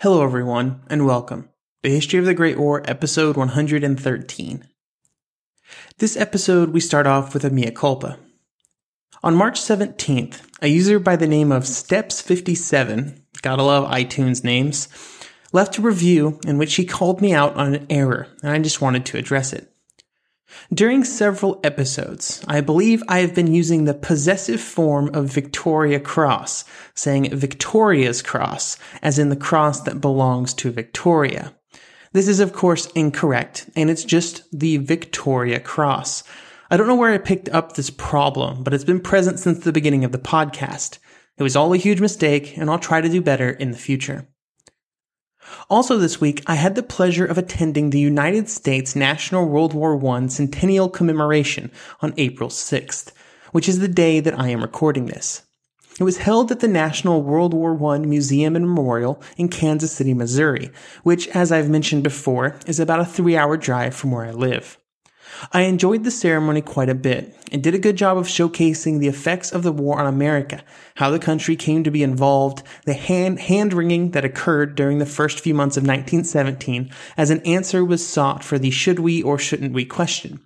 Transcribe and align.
Hello, 0.00 0.22
everyone, 0.22 0.82
and 0.90 1.06
welcome. 1.06 1.48
The 1.82 1.88
History 1.88 2.18
of 2.18 2.26
the 2.26 2.34
Great 2.34 2.58
War, 2.58 2.82
episode 2.84 3.34
113. 3.34 4.68
This 5.96 6.18
episode, 6.18 6.74
we 6.74 6.80
start 6.80 7.06
off 7.06 7.32
with 7.32 7.46
a 7.46 7.50
mea 7.50 7.70
culpa. 7.70 8.18
On 9.22 9.34
March 9.34 9.58
17th, 9.58 10.42
a 10.60 10.68
user 10.68 10.98
by 10.98 11.16
the 11.16 11.26
name 11.26 11.50
of 11.50 11.62
Steps57, 11.62 13.22
gotta 13.40 13.62
love 13.62 13.90
iTunes 13.90 14.44
names, 14.44 14.88
left 15.54 15.78
a 15.78 15.82
review 15.82 16.40
in 16.46 16.58
which 16.58 16.74
he 16.74 16.84
called 16.84 17.22
me 17.22 17.32
out 17.32 17.54
on 17.56 17.74
an 17.74 17.86
error, 17.88 18.28
and 18.42 18.52
I 18.52 18.58
just 18.58 18.82
wanted 18.82 19.06
to 19.06 19.16
address 19.16 19.54
it. 19.54 19.72
During 20.72 21.04
several 21.04 21.60
episodes, 21.62 22.44
I 22.48 22.60
believe 22.60 23.02
I 23.08 23.20
have 23.20 23.34
been 23.34 23.52
using 23.52 23.84
the 23.84 23.94
possessive 23.94 24.60
form 24.60 25.14
of 25.14 25.32
Victoria 25.32 26.00
Cross, 26.00 26.64
saying 26.94 27.36
Victoria's 27.36 28.22
Cross, 28.22 28.78
as 29.02 29.18
in 29.18 29.28
the 29.28 29.36
cross 29.36 29.80
that 29.82 30.00
belongs 30.00 30.54
to 30.54 30.70
Victoria. 30.70 31.54
This 32.12 32.28
is, 32.28 32.40
of 32.40 32.52
course, 32.52 32.86
incorrect, 32.94 33.68
and 33.76 33.90
it's 33.90 34.04
just 34.04 34.42
the 34.52 34.78
Victoria 34.78 35.60
Cross. 35.60 36.24
I 36.70 36.76
don't 36.76 36.88
know 36.88 36.96
where 36.96 37.12
I 37.12 37.18
picked 37.18 37.48
up 37.50 37.74
this 37.74 37.90
problem, 37.90 38.64
but 38.64 38.74
it's 38.74 38.84
been 38.84 39.00
present 39.00 39.38
since 39.38 39.60
the 39.60 39.72
beginning 39.72 40.04
of 40.04 40.12
the 40.12 40.18
podcast. 40.18 40.98
It 41.38 41.42
was 41.42 41.54
all 41.54 41.72
a 41.72 41.76
huge 41.76 42.00
mistake, 42.00 42.56
and 42.56 42.70
I'll 42.70 42.78
try 42.78 43.00
to 43.00 43.08
do 43.08 43.20
better 43.20 43.50
in 43.50 43.70
the 43.70 43.78
future. 43.78 44.26
Also 45.68 45.98
this 45.98 46.20
week, 46.20 46.42
I 46.46 46.54
had 46.54 46.74
the 46.74 46.82
pleasure 46.82 47.24
of 47.24 47.38
attending 47.38 47.90
the 47.90 47.98
United 47.98 48.48
States 48.48 48.94
National 48.96 49.48
World 49.48 49.74
War 49.74 49.94
I 50.14 50.26
Centennial 50.26 50.88
Commemoration 50.88 51.70
on 52.00 52.14
April 52.16 52.48
6th, 52.48 53.12
which 53.52 53.68
is 53.68 53.80
the 53.80 53.88
day 53.88 54.20
that 54.20 54.38
I 54.38 54.48
am 54.48 54.62
recording 54.62 55.06
this. 55.06 55.42
It 55.98 56.04
was 56.04 56.18
held 56.18 56.52
at 56.52 56.60
the 56.60 56.68
National 56.68 57.22
World 57.22 57.54
War 57.54 57.94
I 57.94 57.98
Museum 57.98 58.54
and 58.54 58.66
Memorial 58.66 59.22
in 59.36 59.48
Kansas 59.48 59.92
City, 59.92 60.12
Missouri, 60.12 60.70
which, 61.04 61.26
as 61.28 61.50
I've 61.50 61.70
mentioned 61.70 62.02
before, 62.02 62.56
is 62.66 62.78
about 62.78 63.00
a 63.00 63.04
three 63.06 63.36
hour 63.36 63.56
drive 63.56 63.94
from 63.94 64.10
where 64.10 64.26
I 64.26 64.32
live. 64.32 64.76
I 65.52 65.62
enjoyed 65.62 66.04
the 66.04 66.10
ceremony 66.10 66.62
quite 66.62 66.88
a 66.88 66.94
bit 66.94 67.34
and 67.52 67.62
did 67.62 67.74
a 67.74 67.78
good 67.78 67.96
job 67.96 68.16
of 68.16 68.26
showcasing 68.26 68.98
the 68.98 69.08
effects 69.08 69.52
of 69.52 69.62
the 69.62 69.72
war 69.72 69.98
on 69.98 70.06
America, 70.06 70.62
how 70.96 71.10
the 71.10 71.18
country 71.18 71.56
came 71.56 71.84
to 71.84 71.90
be 71.90 72.02
involved, 72.02 72.62
the 72.84 72.94
hand, 72.94 73.40
hand 73.40 73.72
wringing 73.72 74.12
that 74.12 74.24
occurred 74.24 74.74
during 74.74 74.98
the 74.98 75.06
first 75.06 75.40
few 75.40 75.54
months 75.54 75.76
of 75.76 75.82
1917 75.82 76.90
as 77.16 77.30
an 77.30 77.40
answer 77.40 77.84
was 77.84 78.06
sought 78.06 78.42
for 78.42 78.58
the 78.58 78.70
should 78.70 78.98
we 78.98 79.22
or 79.22 79.38
shouldn't 79.38 79.72
we 79.72 79.84
question. 79.84 80.40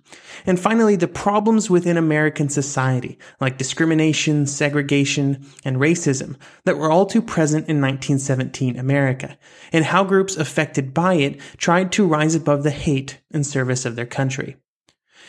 And 0.45 0.59
finally, 0.59 0.95
the 0.95 1.07
problems 1.07 1.69
within 1.69 1.97
American 1.97 2.49
society, 2.49 3.17
like 3.39 3.57
discrimination, 3.57 4.45
segregation, 4.47 5.45
and 5.63 5.77
racism, 5.77 6.35
that 6.65 6.77
were 6.77 6.91
all 6.91 7.05
too 7.05 7.21
present 7.21 7.67
in 7.67 7.81
1917 7.81 8.77
America, 8.77 9.37
and 9.71 9.85
how 9.85 10.03
groups 10.03 10.35
affected 10.35 10.93
by 10.93 11.15
it 11.15 11.39
tried 11.57 11.91
to 11.93 12.07
rise 12.07 12.35
above 12.35 12.63
the 12.63 12.71
hate 12.71 13.19
in 13.31 13.43
service 13.43 13.85
of 13.85 13.95
their 13.95 14.05
country. 14.05 14.57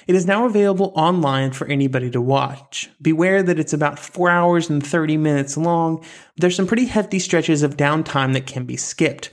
It 0.07 0.15
is 0.15 0.27
now 0.27 0.47
available 0.47 0.93
online 0.97 1.53
for 1.53 1.67
anybody 1.67 2.11
to 2.11 2.21
watch. 2.21 2.91
Beware 3.01 3.43
that 3.43 3.59
it's 3.59 3.73
about 3.73 3.99
4 3.99 4.31
hours 4.31 4.69
and 4.69 4.85
30 4.85 5.17
minutes 5.17 5.57
long. 5.57 6.05
There's 6.37 6.57
some 6.57 6.67
pretty 6.67 6.87
hefty 6.87 7.19
stretches 7.19 7.63
of 7.63 7.77
downtime 7.77 8.33
that 8.33 8.47
can 8.47 8.65
be 8.65 8.77
skipped. 8.77 9.31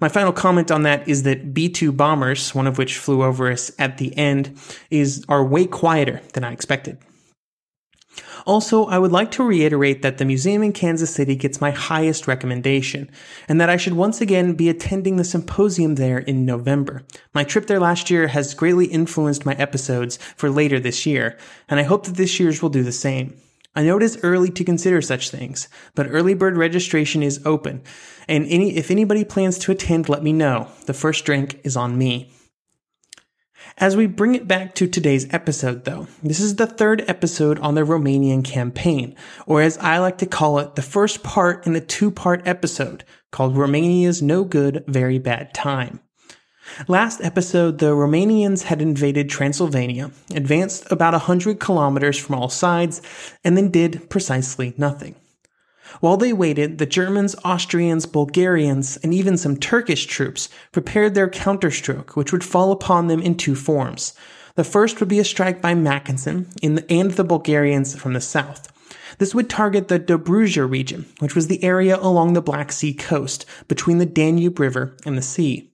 My 0.00 0.08
final 0.08 0.32
comment 0.32 0.70
on 0.70 0.82
that 0.82 1.08
is 1.08 1.22
that 1.22 1.54
B-2 1.54 1.96
bombers, 1.96 2.54
one 2.54 2.66
of 2.66 2.76
which 2.76 2.98
flew 2.98 3.22
over 3.22 3.50
us 3.50 3.70
at 3.78 3.98
the 3.98 4.16
end, 4.16 4.58
is 4.90 5.24
are 5.28 5.44
way 5.44 5.66
quieter 5.66 6.20
than 6.34 6.44
I 6.44 6.52
expected. 6.52 6.98
Also, 8.46 8.86
I 8.86 8.98
would 8.98 9.12
like 9.12 9.30
to 9.32 9.42
reiterate 9.42 10.02
that 10.02 10.18
the 10.18 10.24
museum 10.24 10.62
in 10.62 10.72
Kansas 10.72 11.14
City 11.14 11.34
gets 11.34 11.60
my 11.60 11.70
highest 11.70 12.28
recommendation, 12.28 13.10
and 13.48 13.60
that 13.60 13.70
I 13.70 13.76
should 13.76 13.94
once 13.94 14.20
again 14.20 14.54
be 14.54 14.68
attending 14.68 15.16
the 15.16 15.24
symposium 15.24 15.96
there 15.96 16.18
in 16.18 16.46
November. 16.46 17.02
My 17.34 17.44
trip 17.44 17.66
there 17.66 17.80
last 17.80 18.10
year 18.10 18.28
has 18.28 18.54
greatly 18.54 18.86
influenced 18.86 19.44
my 19.44 19.54
episodes 19.54 20.16
for 20.36 20.50
later 20.50 20.78
this 20.78 21.06
year, 21.06 21.36
and 21.68 21.80
I 21.80 21.84
hope 21.84 22.04
that 22.06 22.16
this 22.16 22.38
year's 22.38 22.62
will 22.62 22.70
do 22.70 22.82
the 22.82 22.92
same. 22.92 23.36
I 23.74 23.82
know 23.82 23.98
it 23.98 24.02
is 24.02 24.18
early 24.22 24.50
to 24.50 24.64
consider 24.64 25.02
such 25.02 25.30
things, 25.30 25.68
but 25.94 26.06
early 26.08 26.32
bird 26.32 26.56
registration 26.56 27.22
is 27.22 27.44
open, 27.44 27.82
and 28.26 28.46
any, 28.46 28.76
if 28.76 28.90
anybody 28.90 29.24
plans 29.24 29.58
to 29.58 29.72
attend, 29.72 30.08
let 30.08 30.22
me 30.22 30.32
know. 30.32 30.68
The 30.86 30.94
first 30.94 31.24
drink 31.24 31.60
is 31.62 31.76
on 31.76 31.98
me. 31.98 32.32
As 33.78 33.94
we 33.94 34.06
bring 34.06 34.34
it 34.34 34.48
back 34.48 34.74
to 34.76 34.86
today's 34.86 35.30
episode, 35.34 35.84
though, 35.84 36.06
this 36.22 36.40
is 36.40 36.56
the 36.56 36.66
third 36.66 37.04
episode 37.08 37.58
on 37.58 37.74
the 37.74 37.82
Romanian 37.82 38.42
campaign, 38.42 39.14
or 39.44 39.60
as 39.60 39.76
I 39.76 39.98
like 39.98 40.16
to 40.18 40.26
call 40.26 40.58
it, 40.60 40.76
the 40.76 40.82
first 40.82 41.22
part 41.22 41.66
in 41.66 41.76
a 41.76 41.80
two 41.82 42.10
part 42.10 42.40
episode 42.46 43.04
called 43.32 43.54
Romania's 43.54 44.22
No 44.22 44.44
Good, 44.44 44.82
Very 44.86 45.18
Bad 45.18 45.52
Time. 45.52 46.00
Last 46.88 47.20
episode, 47.20 47.76
the 47.76 47.92
Romanians 47.92 48.62
had 48.62 48.80
invaded 48.80 49.28
Transylvania, 49.28 50.10
advanced 50.34 50.90
about 50.90 51.12
100 51.12 51.60
kilometers 51.60 52.18
from 52.18 52.36
all 52.36 52.48
sides, 52.48 53.02
and 53.44 53.58
then 53.58 53.70
did 53.70 54.08
precisely 54.08 54.72
nothing. 54.78 55.16
While 56.00 56.16
they 56.16 56.32
waited, 56.32 56.78
the 56.78 56.86
Germans, 56.86 57.34
Austrians, 57.44 58.06
Bulgarians, 58.06 58.96
and 58.98 59.14
even 59.14 59.36
some 59.36 59.56
Turkish 59.56 60.06
troops 60.06 60.48
prepared 60.72 61.14
their 61.14 61.28
counterstroke, 61.28 62.16
which 62.16 62.32
would 62.32 62.44
fall 62.44 62.72
upon 62.72 63.06
them 63.06 63.20
in 63.20 63.36
two 63.36 63.54
forms. 63.54 64.14
The 64.56 64.64
first 64.64 65.00
would 65.00 65.08
be 65.08 65.18
a 65.18 65.24
strike 65.24 65.60
by 65.60 65.74
Mackensen 65.74 66.48
the, 66.62 66.90
and 66.90 67.10
the 67.12 67.24
Bulgarians 67.24 67.94
from 67.94 68.14
the 68.14 68.20
south. 68.20 68.72
This 69.18 69.34
would 69.34 69.48
target 69.48 69.88
the 69.88 69.98
Dobruja 69.98 70.68
region, 70.68 71.06
which 71.20 71.34
was 71.34 71.48
the 71.48 71.62
area 71.62 71.98
along 71.98 72.32
the 72.32 72.42
Black 72.42 72.72
Sea 72.72 72.92
coast 72.92 73.46
between 73.68 73.98
the 73.98 74.06
Danube 74.06 74.58
River 74.58 74.96
and 75.04 75.16
the 75.16 75.22
sea. 75.22 75.72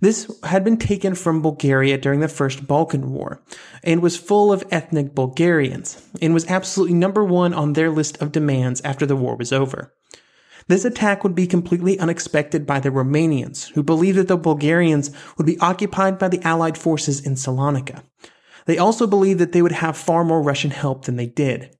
This 0.00 0.30
had 0.44 0.62
been 0.62 0.76
taken 0.76 1.14
from 1.14 1.42
Bulgaria 1.42 1.98
during 1.98 2.20
the 2.20 2.28
First 2.28 2.66
Balkan 2.66 3.10
War 3.12 3.42
and 3.82 4.00
was 4.00 4.16
full 4.16 4.52
of 4.52 4.64
ethnic 4.70 5.14
Bulgarians 5.14 6.00
and 6.22 6.32
was 6.32 6.46
absolutely 6.46 6.94
number 6.94 7.24
one 7.24 7.52
on 7.52 7.72
their 7.72 7.90
list 7.90 8.20
of 8.22 8.30
demands 8.30 8.80
after 8.82 9.06
the 9.06 9.16
war 9.16 9.36
was 9.36 9.52
over. 9.52 9.92
This 10.68 10.84
attack 10.84 11.24
would 11.24 11.34
be 11.34 11.46
completely 11.46 11.98
unexpected 11.98 12.66
by 12.66 12.78
the 12.78 12.90
Romanians, 12.90 13.72
who 13.72 13.82
believed 13.82 14.18
that 14.18 14.28
the 14.28 14.36
Bulgarians 14.36 15.10
would 15.36 15.46
be 15.46 15.58
occupied 15.58 16.18
by 16.18 16.28
the 16.28 16.42
Allied 16.42 16.76
forces 16.76 17.24
in 17.24 17.34
Salonika. 17.34 18.02
They 18.66 18.76
also 18.76 19.06
believed 19.06 19.40
that 19.40 19.52
they 19.52 19.62
would 19.62 19.72
have 19.72 19.96
far 19.96 20.24
more 20.24 20.42
Russian 20.42 20.70
help 20.70 21.06
than 21.06 21.16
they 21.16 21.26
did. 21.26 21.74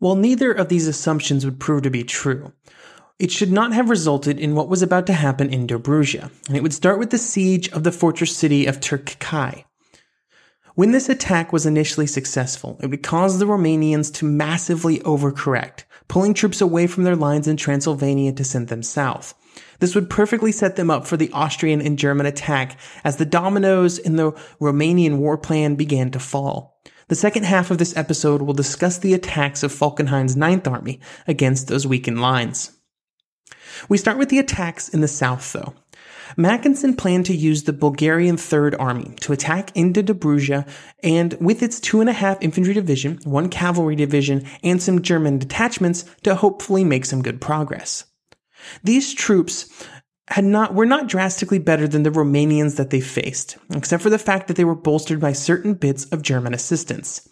While 0.00 0.16
neither 0.16 0.52
of 0.52 0.68
these 0.68 0.88
assumptions 0.88 1.44
would 1.44 1.60
prove 1.60 1.82
to 1.82 1.90
be 1.90 2.02
true, 2.02 2.52
it 3.18 3.32
should 3.32 3.50
not 3.50 3.72
have 3.72 3.90
resulted 3.90 4.38
in 4.38 4.54
what 4.54 4.68
was 4.68 4.82
about 4.82 5.06
to 5.06 5.12
happen 5.12 5.52
in 5.52 5.66
Dobruja, 5.66 6.30
and 6.46 6.56
it 6.56 6.62
would 6.62 6.72
start 6.72 6.98
with 6.98 7.10
the 7.10 7.18
siege 7.18 7.68
of 7.70 7.82
the 7.82 7.92
fortress 7.92 8.36
city 8.36 8.66
of 8.66 8.78
Turtucaia. 8.78 9.64
When 10.76 10.92
this 10.92 11.08
attack 11.08 11.52
was 11.52 11.66
initially 11.66 12.06
successful, 12.06 12.78
it 12.80 12.86
would 12.86 13.02
cause 13.02 13.38
the 13.38 13.46
Romanians 13.46 14.14
to 14.14 14.24
massively 14.24 15.00
overcorrect, 15.00 15.82
pulling 16.06 16.34
troops 16.34 16.60
away 16.60 16.86
from 16.86 17.02
their 17.02 17.16
lines 17.16 17.48
in 17.48 17.56
Transylvania 17.56 18.32
to 18.34 18.44
send 18.44 18.68
them 18.68 18.84
south. 18.84 19.34
This 19.80 19.96
would 19.96 20.08
perfectly 20.08 20.52
set 20.52 20.76
them 20.76 20.88
up 20.88 21.04
for 21.04 21.16
the 21.16 21.32
Austrian 21.32 21.80
and 21.80 21.98
German 21.98 22.26
attack 22.26 22.78
as 23.02 23.16
the 23.16 23.26
dominoes 23.26 23.98
in 23.98 24.14
the 24.14 24.30
Romanian 24.60 25.18
war 25.18 25.36
plan 25.36 25.74
began 25.74 26.12
to 26.12 26.20
fall. 26.20 26.80
The 27.08 27.16
second 27.16 27.44
half 27.44 27.72
of 27.72 27.78
this 27.78 27.96
episode 27.96 28.42
will 28.42 28.54
discuss 28.54 28.98
the 28.98 29.14
attacks 29.14 29.64
of 29.64 29.72
Falkenhayn's 29.72 30.36
Ninth 30.36 30.68
Army 30.68 31.00
against 31.26 31.66
those 31.66 31.88
weakened 31.88 32.20
lines. 32.20 32.77
We 33.88 33.98
start 33.98 34.18
with 34.18 34.28
the 34.28 34.38
attacks 34.38 34.88
in 34.88 35.00
the 35.00 35.08
south, 35.08 35.52
though. 35.52 35.74
Mackensen 36.36 36.94
planned 36.94 37.26
to 37.26 37.36
use 37.36 37.62
the 37.62 37.72
Bulgarian 37.72 38.36
Third 38.36 38.74
Army 38.74 39.14
to 39.20 39.32
attack 39.32 39.74
into 39.74 40.02
Dobruja, 40.02 40.68
and 41.02 41.34
with 41.40 41.62
its 41.62 41.80
two 41.80 42.00
and 42.00 42.10
a 42.10 42.12
half 42.12 42.38
infantry 42.40 42.74
division, 42.74 43.18
one 43.24 43.48
cavalry 43.48 43.96
division, 43.96 44.46
and 44.62 44.82
some 44.82 45.02
German 45.02 45.38
detachments 45.38 46.04
to 46.24 46.34
hopefully 46.34 46.84
make 46.84 47.06
some 47.06 47.22
good 47.22 47.40
progress. 47.40 48.04
These 48.84 49.14
troops 49.14 49.72
had 50.28 50.44
not 50.44 50.74
were 50.74 50.86
not 50.86 51.08
drastically 51.08 51.58
better 51.58 51.88
than 51.88 52.02
the 52.02 52.10
Romanians 52.10 52.76
that 52.76 52.90
they 52.90 53.00
faced, 53.00 53.56
except 53.74 54.02
for 54.02 54.10
the 54.10 54.18
fact 54.18 54.46
that 54.48 54.56
they 54.56 54.64
were 54.64 54.74
bolstered 54.74 55.20
by 55.20 55.32
certain 55.32 55.74
bits 55.74 56.04
of 56.06 56.22
German 56.22 56.52
assistance. 56.52 57.26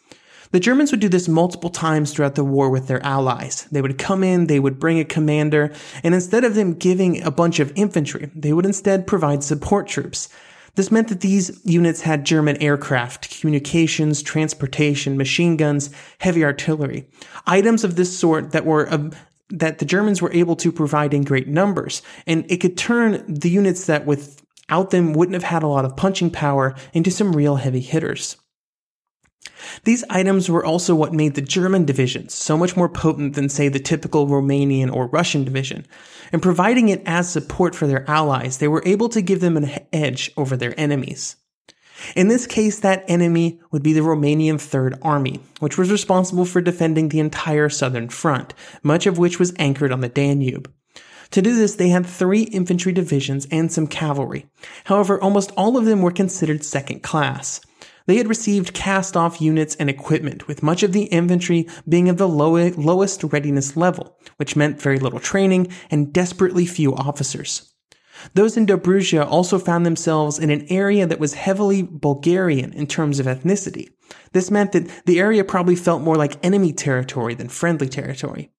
The 0.52 0.60
Germans 0.60 0.90
would 0.90 1.00
do 1.00 1.08
this 1.08 1.28
multiple 1.28 1.70
times 1.70 2.12
throughout 2.12 2.34
the 2.34 2.44
war 2.44 2.70
with 2.70 2.86
their 2.86 3.04
allies. 3.04 3.66
They 3.72 3.82
would 3.82 3.98
come 3.98 4.22
in, 4.22 4.46
they 4.46 4.60
would 4.60 4.78
bring 4.78 4.98
a 4.98 5.04
commander, 5.04 5.72
and 6.02 6.14
instead 6.14 6.44
of 6.44 6.54
them 6.54 6.74
giving 6.74 7.22
a 7.22 7.30
bunch 7.30 7.60
of 7.60 7.72
infantry, 7.74 8.30
they 8.34 8.52
would 8.52 8.66
instead 8.66 9.06
provide 9.06 9.42
support 9.42 9.88
troops. 9.88 10.28
This 10.76 10.90
meant 10.90 11.08
that 11.08 11.22
these 11.22 11.58
units 11.64 12.02
had 12.02 12.26
German 12.26 12.58
aircraft, 12.58 13.40
communications, 13.40 14.22
transportation, 14.22 15.16
machine 15.16 15.56
guns, 15.56 15.90
heavy 16.18 16.44
artillery, 16.44 17.08
items 17.46 17.82
of 17.82 17.96
this 17.96 18.16
sort 18.16 18.52
that 18.52 18.66
were 18.66 18.92
um, 18.92 19.12
that 19.48 19.78
the 19.78 19.84
Germans 19.84 20.20
were 20.20 20.32
able 20.32 20.56
to 20.56 20.72
provide 20.72 21.14
in 21.14 21.22
great 21.22 21.48
numbers, 21.48 22.02
and 22.26 22.44
it 22.50 22.58
could 22.58 22.76
turn 22.76 23.24
the 23.26 23.48
units 23.48 23.86
that 23.86 24.04
without 24.04 24.90
them 24.90 25.12
wouldn't 25.12 25.34
have 25.34 25.44
had 25.44 25.62
a 25.62 25.68
lot 25.68 25.84
of 25.84 25.96
punching 25.96 26.30
power 26.30 26.74
into 26.92 27.10
some 27.10 27.34
real 27.34 27.56
heavy 27.56 27.80
hitters. 27.80 28.36
These 29.84 30.04
items 30.10 30.48
were 30.48 30.64
also 30.64 30.94
what 30.94 31.12
made 31.12 31.34
the 31.34 31.40
German 31.40 31.84
divisions 31.84 32.34
so 32.34 32.56
much 32.56 32.76
more 32.76 32.88
potent 32.88 33.34
than, 33.34 33.48
say, 33.48 33.68
the 33.68 33.78
typical 33.78 34.26
Romanian 34.26 34.92
or 34.92 35.06
Russian 35.06 35.44
division. 35.44 35.86
And 36.32 36.42
providing 36.42 36.88
it 36.88 37.02
as 37.06 37.30
support 37.30 37.74
for 37.74 37.86
their 37.86 38.08
allies, 38.10 38.58
they 38.58 38.68
were 38.68 38.82
able 38.84 39.08
to 39.10 39.22
give 39.22 39.40
them 39.40 39.56
an 39.56 39.70
edge 39.92 40.32
over 40.36 40.56
their 40.56 40.78
enemies. 40.78 41.36
In 42.14 42.28
this 42.28 42.46
case, 42.46 42.80
that 42.80 43.04
enemy 43.08 43.60
would 43.70 43.82
be 43.82 43.92
the 43.92 44.00
Romanian 44.00 44.60
Third 44.60 44.98
Army, 45.02 45.40
which 45.60 45.78
was 45.78 45.90
responsible 45.90 46.44
for 46.44 46.60
defending 46.60 47.08
the 47.08 47.20
entire 47.20 47.68
southern 47.68 48.08
front, 48.08 48.54
much 48.82 49.06
of 49.06 49.18
which 49.18 49.38
was 49.38 49.54
anchored 49.58 49.92
on 49.92 50.00
the 50.00 50.08
Danube. 50.08 50.70
To 51.30 51.42
do 51.42 51.56
this, 51.56 51.74
they 51.74 51.88
had 51.88 52.06
three 52.06 52.42
infantry 52.42 52.92
divisions 52.92 53.46
and 53.50 53.72
some 53.72 53.86
cavalry. 53.86 54.46
However, 54.84 55.20
almost 55.20 55.52
all 55.56 55.76
of 55.76 55.84
them 55.84 56.02
were 56.02 56.12
considered 56.12 56.64
second 56.64 57.02
class. 57.02 57.60
They 58.06 58.16
had 58.16 58.28
received 58.28 58.72
cast 58.72 59.16
off 59.16 59.40
units 59.40 59.74
and 59.76 59.90
equipment, 59.90 60.48
with 60.48 60.62
much 60.62 60.82
of 60.82 60.92
the 60.92 61.04
infantry 61.04 61.66
being 61.88 62.08
of 62.08 62.16
the 62.16 62.28
low- 62.28 62.70
lowest 62.76 63.24
readiness 63.24 63.76
level, 63.76 64.16
which 64.36 64.56
meant 64.56 64.80
very 64.80 64.98
little 64.98 65.20
training 65.20 65.68
and 65.90 66.12
desperately 66.12 66.66
few 66.66 66.94
officers. 66.94 67.72
Those 68.34 68.56
in 68.56 68.66
Dobruja 68.66 69.26
also 69.26 69.58
found 69.58 69.84
themselves 69.84 70.38
in 70.38 70.50
an 70.50 70.66
area 70.70 71.06
that 71.06 71.20
was 71.20 71.34
heavily 71.34 71.82
Bulgarian 71.82 72.72
in 72.72 72.86
terms 72.86 73.20
of 73.20 73.26
ethnicity. 73.26 73.88
This 74.32 74.50
meant 74.50 74.72
that 74.72 74.88
the 75.04 75.20
area 75.20 75.44
probably 75.44 75.76
felt 75.76 76.02
more 76.02 76.16
like 76.16 76.44
enemy 76.44 76.72
territory 76.72 77.34
than 77.34 77.48
friendly 77.48 77.88
territory. 77.88 78.52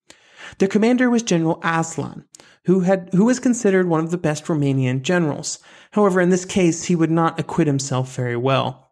Their 0.59 0.67
commander 0.67 1.09
was 1.09 1.23
General 1.23 1.59
Aslan, 1.63 2.25
who 2.65 2.81
had, 2.81 3.09
who 3.13 3.25
was 3.25 3.39
considered 3.39 3.87
one 3.87 4.03
of 4.03 4.11
the 4.11 4.17
best 4.17 4.45
Romanian 4.45 5.01
generals. 5.01 5.59
However, 5.91 6.21
in 6.21 6.29
this 6.29 6.45
case, 6.45 6.85
he 6.85 6.95
would 6.95 7.11
not 7.11 7.39
acquit 7.39 7.67
himself 7.67 8.15
very 8.15 8.37
well. 8.37 8.86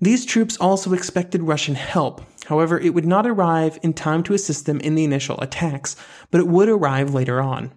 These 0.00 0.24
troops 0.24 0.56
also 0.56 0.92
expected 0.92 1.42
Russian 1.42 1.74
help. 1.74 2.22
However, 2.46 2.78
it 2.78 2.94
would 2.94 3.06
not 3.06 3.26
arrive 3.26 3.78
in 3.82 3.92
time 3.92 4.22
to 4.24 4.34
assist 4.34 4.66
them 4.66 4.80
in 4.80 4.94
the 4.94 5.04
initial 5.04 5.40
attacks, 5.40 5.96
but 6.30 6.40
it 6.40 6.48
would 6.48 6.68
arrive 6.68 7.14
later 7.14 7.40
on. 7.40 7.72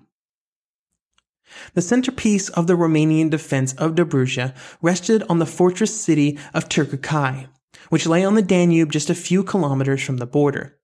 The 1.73 1.81
centerpiece 1.81 2.49
of 2.49 2.67
the 2.67 2.75
Romanian 2.75 3.29
defense 3.29 3.73
of 3.73 3.95
Dobruja 3.95 4.53
rested 4.81 5.23
on 5.29 5.39
the 5.39 5.45
fortress 5.45 5.99
city 5.99 6.37
of 6.53 6.67
Târgu 6.67 7.47
which 7.89 8.05
lay 8.05 8.23
on 8.23 8.35
the 8.35 8.41
Danube 8.41 8.91
just 8.91 9.09
a 9.09 9.15
few 9.15 9.43
kilometers 9.43 10.03
from 10.03 10.17
the 10.17 10.27
border. 10.27 10.76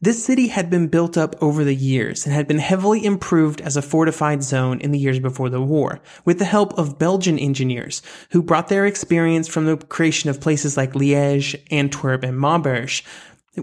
This 0.00 0.24
city 0.24 0.48
had 0.48 0.70
been 0.70 0.88
built 0.88 1.16
up 1.16 1.36
over 1.42 1.64
the 1.64 1.74
years 1.74 2.24
and 2.24 2.34
had 2.34 2.48
been 2.48 2.58
heavily 2.58 3.04
improved 3.04 3.60
as 3.60 3.76
a 3.76 3.82
fortified 3.82 4.42
zone 4.42 4.80
in 4.80 4.90
the 4.90 4.98
years 4.98 5.18
before 5.18 5.48
the 5.48 5.60
war, 5.60 6.00
with 6.24 6.38
the 6.38 6.44
help 6.44 6.76
of 6.78 6.98
Belgian 6.98 7.38
engineers 7.38 8.02
who 8.30 8.42
brought 8.42 8.68
their 8.68 8.86
experience 8.86 9.48
from 9.48 9.66
the 9.66 9.76
creation 9.76 10.30
of 10.30 10.40
places 10.40 10.76
like 10.76 10.92
Liège, 10.92 11.60
Antwerp, 11.70 12.22
and 12.22 12.38
Maubeuge, 12.38 13.02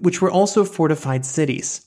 which 0.01 0.21
were 0.21 0.31
also 0.31 0.63
fortified 0.63 1.25
cities. 1.25 1.85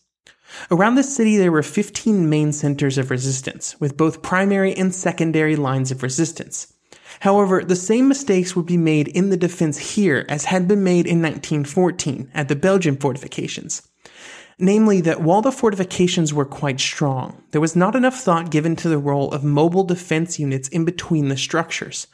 Around 0.70 0.96
the 0.96 1.02
city, 1.02 1.36
there 1.36 1.52
were 1.52 1.62
15 1.62 2.28
main 2.28 2.52
centers 2.52 2.98
of 2.98 3.10
resistance, 3.10 3.80
with 3.80 3.96
both 3.96 4.22
primary 4.22 4.74
and 4.74 4.94
secondary 4.94 5.56
lines 5.56 5.90
of 5.90 6.02
resistance. 6.02 6.72
However, 7.20 7.64
the 7.64 7.76
same 7.76 8.08
mistakes 8.08 8.56
would 8.56 8.66
be 8.66 8.76
made 8.76 9.08
in 9.08 9.30
the 9.30 9.36
defense 9.36 9.94
here 9.94 10.26
as 10.28 10.46
had 10.46 10.66
been 10.66 10.82
made 10.82 11.06
in 11.06 11.22
1914 11.22 12.30
at 12.34 12.48
the 12.48 12.56
Belgian 12.56 12.96
fortifications. 12.96 13.82
Namely, 14.64 15.00
that 15.00 15.20
while 15.20 15.42
the 15.42 15.50
fortifications 15.50 16.32
were 16.32 16.44
quite 16.44 16.78
strong, 16.78 17.42
there 17.50 17.60
was 17.60 17.74
not 17.74 17.96
enough 17.96 18.20
thought 18.20 18.52
given 18.52 18.76
to 18.76 18.88
the 18.88 18.96
role 18.96 19.32
of 19.32 19.42
mobile 19.42 19.82
defense 19.82 20.38
units 20.38 20.68
in 20.68 20.84
between 20.84 21.26
the 21.26 21.36
structures. 21.36 22.06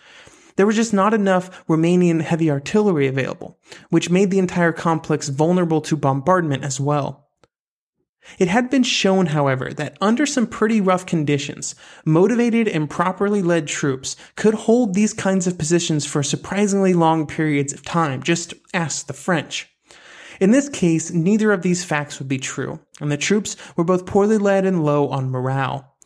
There 0.56 0.64
was 0.64 0.76
just 0.76 0.94
not 0.94 1.12
enough 1.12 1.66
Romanian 1.66 2.22
heavy 2.22 2.50
artillery 2.50 3.06
available, 3.06 3.58
which 3.90 4.08
made 4.08 4.30
the 4.30 4.38
entire 4.38 4.72
complex 4.72 5.28
vulnerable 5.28 5.82
to 5.82 5.94
bombardment 5.94 6.64
as 6.64 6.80
well. 6.80 7.28
It 8.38 8.48
had 8.48 8.70
been 8.70 8.82
shown, 8.82 9.26
however, 9.26 9.74
that 9.74 9.98
under 10.00 10.24
some 10.24 10.46
pretty 10.46 10.80
rough 10.80 11.04
conditions, 11.04 11.74
motivated 12.06 12.66
and 12.66 12.88
properly 12.88 13.42
led 13.42 13.66
troops 13.66 14.16
could 14.36 14.54
hold 14.54 14.94
these 14.94 15.12
kinds 15.12 15.46
of 15.46 15.58
positions 15.58 16.06
for 16.06 16.22
surprisingly 16.22 16.94
long 16.94 17.26
periods 17.26 17.74
of 17.74 17.84
time. 17.84 18.22
Just 18.22 18.54
ask 18.72 19.06
the 19.06 19.12
French. 19.12 19.68
In 20.40 20.52
this 20.52 20.68
case, 20.68 21.10
neither 21.10 21.52
of 21.52 21.62
these 21.62 21.84
facts 21.84 22.18
would 22.18 22.28
be 22.28 22.38
true, 22.38 22.80
and 23.00 23.10
the 23.10 23.16
troops 23.16 23.56
were 23.76 23.84
both 23.84 24.06
poorly 24.06 24.38
led 24.38 24.64
and 24.64 24.84
low 24.84 25.08
on 25.08 25.30
morale. 25.30 25.96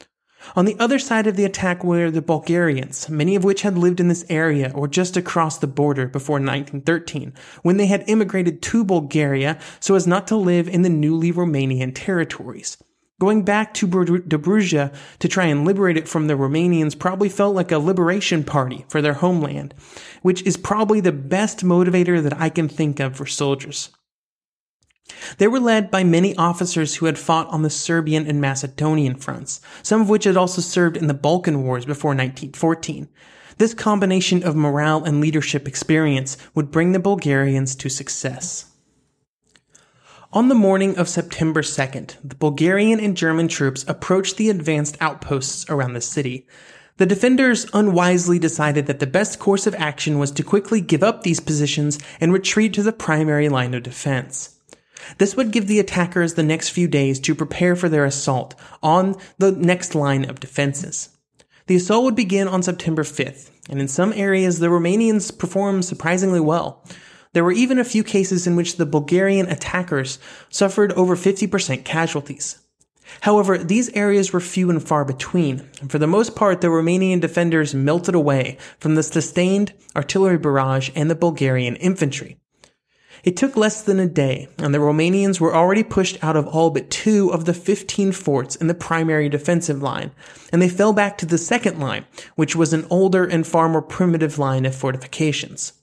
On 0.57 0.65
the 0.65 0.77
other 0.79 0.99
side 0.99 1.27
of 1.27 1.37
the 1.37 1.45
attack 1.45 1.85
were 1.85 2.11
the 2.11 2.21
Bulgarians, 2.21 3.09
many 3.09 3.37
of 3.37 3.45
which 3.45 3.63
had 3.63 3.79
lived 3.79 4.01
in 4.01 4.09
this 4.09 4.25
area 4.29 4.73
or 4.75 4.89
just 4.89 5.17
across 5.17 5.59
the 5.59 5.67
border 5.67 6.09
before 6.09 6.35
1913, 6.35 7.33
when 7.63 7.77
they 7.77 7.87
had 7.87 8.05
immigrated 8.09 8.61
to 8.63 8.85
Bulgaria 8.85 9.59
so 9.81 9.95
as 9.95 10.07
not 10.07 10.27
to 10.27 10.37
live 10.37 10.69
in 10.69 10.83
the 10.83 10.89
newly 10.89 11.31
Romanian 11.31 11.93
territories. 11.95 12.77
Going 13.21 13.45
back 13.45 13.73
to 13.75 13.87
Dobruja 13.87 14.93
to 15.21 15.29
try 15.29 15.45
and 15.45 15.65
liberate 15.65 15.97
it 15.97 16.09
from 16.09 16.27
the 16.27 16.35
Romanians 16.35 16.99
probably 16.99 17.29
felt 17.29 17.55
like 17.55 17.71
a 17.71 17.79
liberation 17.79 18.43
party 18.43 18.85
for 18.89 19.01
their 19.01 19.13
homeland, 19.13 19.75
which 20.23 20.43
is 20.43 20.57
probably 20.57 21.01
the 21.01 21.13
best 21.13 21.65
motivator 21.65 22.21
that 22.21 22.41
I 22.41 22.49
can 22.49 22.69
think 22.69 22.99
of 22.99 23.15
for 23.15 23.27
soldiers. 23.27 23.91
They 25.39 25.49
were 25.49 25.61
led 25.61 25.91
by 25.91 26.05
many 26.05 26.37
officers 26.37 26.97
who 26.97 27.07
had 27.07 27.19
fought 27.19 27.49
on 27.49 27.63
the 27.63 27.71
Serbian 27.71 28.27
and 28.27 28.41
Macedonian 28.41 29.15
fronts, 29.15 29.61
some 29.83 30.01
of 30.01 30.09
which 30.09 30.25
had 30.25 30.37
also 30.37 30.61
served 30.61 30.97
in 30.97 31.07
the 31.07 31.15
Balkan 31.15 31.63
Wars 31.63 31.85
before 31.85 32.11
1914. 32.11 33.09
This 33.59 33.75
combination 33.75 34.43
of 34.43 34.57
morale 34.57 35.05
and 35.05 35.21
leadership 35.21 35.69
experience 35.69 36.37
would 36.55 36.71
bring 36.71 36.93
the 36.93 36.99
Bulgarians 36.99 37.75
to 37.77 37.89
success. 37.89 38.67
On 40.33 40.49
the 40.49 40.55
morning 40.55 40.97
of 40.97 41.11
September 41.11 41.61
2nd, 41.61 42.17
the 42.25 42.35
Bulgarian 42.35 42.99
and 42.99 43.15
German 43.15 43.49
troops 43.49 43.85
approached 43.87 44.39
the 44.39 44.49
advanced 44.49 44.97
outposts 44.99 45.69
around 45.69 45.93
the 45.93 46.01
city. 46.01 46.47
The 46.97 47.05
defenders 47.05 47.67
unwisely 47.75 48.39
decided 48.39 48.87
that 48.87 48.99
the 48.99 49.07
best 49.07 49.39
course 49.39 49.67
of 49.67 49.75
action 49.75 50.19
was 50.19 50.31
to 50.33 50.43
quickly 50.43 50.81
give 50.81 51.03
up 51.03 51.23
these 51.23 51.41
positions 51.41 51.99
and 52.19 52.33
retreat 52.33 52.73
to 52.75 52.83
the 52.83 52.93
primary 52.93 53.51
line 53.51 53.75
of 53.75 53.83
defense. 53.83 54.59
This 55.19 55.37
would 55.37 55.51
give 55.51 55.67
the 55.67 55.81
attackers 55.81 56.35
the 56.35 56.43
next 56.43 56.71
few 56.71 56.89
days 56.89 57.21
to 57.21 57.35
prepare 57.35 57.77
for 57.77 57.89
their 57.89 58.05
assault 58.05 58.55
on 58.83 59.17
the 59.39 59.53
next 59.53 59.95
line 59.95 60.29
of 60.29 60.41
defenses. 60.41 61.11
The 61.67 61.77
assault 61.77 62.05
would 62.05 62.17
begin 62.17 62.49
on 62.49 62.63
September 62.63 63.03
5th, 63.03 63.51
and 63.69 63.81
in 63.81 63.89
some 63.89 64.13
areas 64.15 64.59
the 64.59 64.69
Romanians 64.69 65.37
performed 65.37 65.85
surprisingly 65.85 66.41
well. 66.41 66.85
There 67.33 67.45
were 67.45 67.53
even 67.53 67.79
a 67.79 67.85
few 67.85 68.05
cases 68.05 68.47
in 68.47 68.57
which 68.57 68.77
the 68.77 68.87
Bulgarian 68.87 69.49
attackers 69.49 70.19
suffered 70.51 70.93
over 70.93 71.17
50% 71.17 71.85
casualties. 71.85 72.59
However, 73.21 73.59
these 73.59 73.91
areas 73.91 74.33
were 74.33 74.41
few 74.41 74.71
and 74.71 74.83
far 74.87 75.05
between, 75.05 75.69
and 75.81 75.91
for 75.91 75.99
the 75.99 76.07
most 76.07 76.35
part 76.35 76.61
the 76.61 76.69
Romanian 76.69 77.21
defenders 77.21 77.75
melted 77.75 78.15
away 78.15 78.59
from 78.79 78.95
the 78.95 79.03
sustained 79.03 79.73
artillery 79.97 80.39
barrage 80.39 80.91
and 80.95 81.11
the 81.11 81.15
Bulgarian 81.15 81.77
infantry. 81.77 82.39
It 83.25 83.37
took 83.37 83.57
less 83.57 83.83
than 83.83 84.01
a 84.01 84.09
day, 84.09 84.49
and 84.59 84.75
the 84.75 84.81
Romanians 84.81 85.39
were 85.39 85.55
already 85.55 85.85
pushed 85.85 86.23
out 86.25 86.37
of 86.37 86.49
all 86.49 86.71
but 86.71 86.91
two 86.91 87.33
of 87.33 87.45
the 87.45 87.55
15 87.55 88.11
forts 88.11 88.57
in 88.57 88.67
the 88.67 88.75
primary 88.75 89.29
defensive 89.29 89.81
line, 89.81 90.11
and 90.53 90.61
they 90.61 90.69
fell 90.69 90.93
back 90.93 91.19
to 91.19 91.27
the 91.27 91.39
second 91.39 91.79
line, 91.79 92.05
which 92.35 92.57
was 92.57 92.73
an 92.73 92.85
older 92.91 93.25
and 93.25 93.47
far 93.47 93.69
more 93.69 93.83
primitive 93.83 94.39
line 94.39 94.67
of 94.67 94.75
fortifications. 94.75 95.75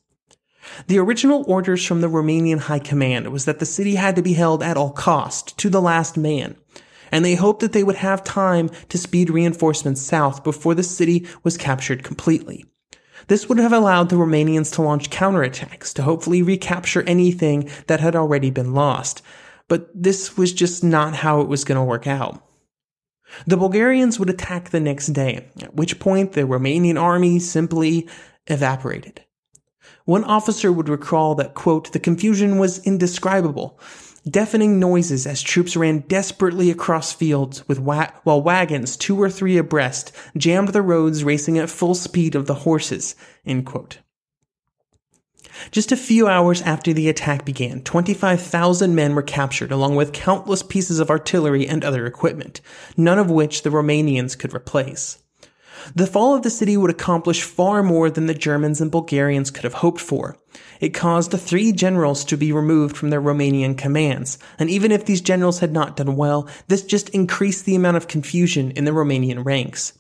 The 0.88 1.00
original 1.00 1.46
orders 1.48 1.86
from 1.86 2.02
the 2.02 2.10
Romanian 2.10 2.60
High 2.60 2.80
Command 2.80 3.32
was 3.32 3.46
that 3.46 3.60
the 3.60 3.66
city 3.66 3.96
had 3.96 4.18
to 4.18 4.22
be 4.22 4.34
held 4.34 4.62
at 4.62 4.76
all 4.76 4.92
cost, 4.92 5.58
to 5.60 5.70
the 5.70 5.82
last 5.82 6.18
man, 6.18 6.58
and 7.10 7.24
they 7.24 7.36
hoped 7.36 7.62
that 7.62 7.72
they 7.72 7.84
would 7.84 7.96
have 7.96 8.22
time 8.24 8.70
to 8.90 8.98
speed 8.98 9.30
reinforcements 9.30 10.02
south 10.02 10.44
before 10.44 10.76
the 10.76 10.84
city 10.84 11.26
was 11.44 11.58
captured 11.58 12.04
completely. 12.04 12.66
This 13.30 13.48
would 13.48 13.60
have 13.60 13.74
allowed 13.74 14.10
the 14.10 14.16
Romanians 14.16 14.74
to 14.74 14.82
launch 14.82 15.12
counterattacks 15.12 15.94
to 15.94 16.02
hopefully 16.02 16.42
recapture 16.42 17.04
anything 17.04 17.70
that 17.86 18.00
had 18.00 18.16
already 18.16 18.50
been 18.50 18.74
lost. 18.74 19.22
But 19.68 19.90
this 19.94 20.36
was 20.36 20.52
just 20.52 20.84
not 20.84 21.16
how 21.16 21.40
it 21.42 21.48
was 21.48 21.64
going 21.64 21.78
to 21.78 21.84
work 21.84 22.08
out. 22.08 22.44
The 23.46 23.56
Bulgarians 23.56 24.18
would 24.18 24.32
attack 24.32 24.72
the 24.72 24.80
next 24.80 25.08
day, 25.08 25.48
at 25.62 25.76
which 25.76 26.00
point 26.00 26.32
the 26.32 26.42
Romanian 26.42 27.00
army 27.00 27.38
simply 27.38 28.10
evaporated. 28.48 29.24
One 30.06 30.24
officer 30.24 30.72
would 30.72 30.90
recall 30.90 31.36
that, 31.36 31.54
quote, 31.54 31.94
the 31.94 32.00
confusion 32.00 32.58
was 32.58 32.84
indescribable 32.84 33.80
deafening 34.28 34.80
noises 34.80 35.28
as 35.28 35.42
troops 35.42 35.76
ran 35.76 36.00
desperately 36.08 36.70
across 36.72 37.14
fields 37.14 37.68
with 37.68 37.80
wa- 37.80 38.12
while 38.24 38.42
wagons, 38.42 38.98
two 38.98 39.22
or 39.22 39.30
three 39.30 39.58
abreast, 39.58 40.12
jammed 40.38 40.70
the 40.70 40.82
roads 40.82 41.24
racing 41.24 41.58
at 41.58 41.70
full 41.70 41.96
speed 41.96 42.36
of 42.36 42.46
the 42.46 42.54
horses. 42.54 43.16
Just 45.72 45.92
a 45.92 45.98
few 45.98 46.28
hours 46.28 46.62
after 46.62 46.94
the 46.94 47.10
attack 47.10 47.46
began, 47.46 47.82
25,000 47.82 48.96
men 48.96 49.16
were 49.16 49.22
captured 49.22 49.72
along 49.72 49.96
with 49.96 50.14
countless 50.14 50.64
pieces 50.64 51.00
of 51.00 51.10
artillery 51.10 51.68
and 51.68 51.84
other 51.84 52.06
equipment, 52.06 52.62
none 52.96 53.20
of 53.20 53.30
which 53.30 53.64
the 53.64 53.70
Romanians 53.70 54.38
could 54.38 54.54
replace. 54.54 55.20
The 55.96 56.08
fall 56.08 56.36
of 56.36 56.44
the 56.44 56.50
city 56.50 56.78
would 56.78 56.92
accomplish 56.92 57.44
far 57.44 57.84
more 57.84 58.10
than 58.10 58.26
the 58.26 58.34
Germans 58.34 58.82
and 58.82 58.92
Bulgarians 58.92 59.52
could 59.52 59.64
have 59.64 59.76
hoped 59.76 60.02
for. 60.02 60.38
It 60.80 60.94
caused 60.94 61.32
the 61.32 61.38
three 61.38 61.72
generals 61.72 62.24
to 62.26 62.38
be 62.38 62.52
removed 62.52 62.98
from 62.98 63.10
their 63.10 63.22
Romanian 63.22 63.78
commands, 63.78 64.38
and 64.58 64.70
even 64.70 64.92
if 64.92 65.06
these 65.06 65.22
generals 65.22 65.60
had 65.60 65.74
not 65.74 65.98
done 65.98 66.16
well, 66.16 66.48
this 66.68 66.84
just 66.84 67.10
increased 67.10 67.66
the 67.66 67.76
amount 67.76 67.98
of 67.98 68.08
confusion 68.08 68.72
in 68.72 68.86
the 68.86 68.92
Romanian 68.92 69.46
ranks. 69.46 69.94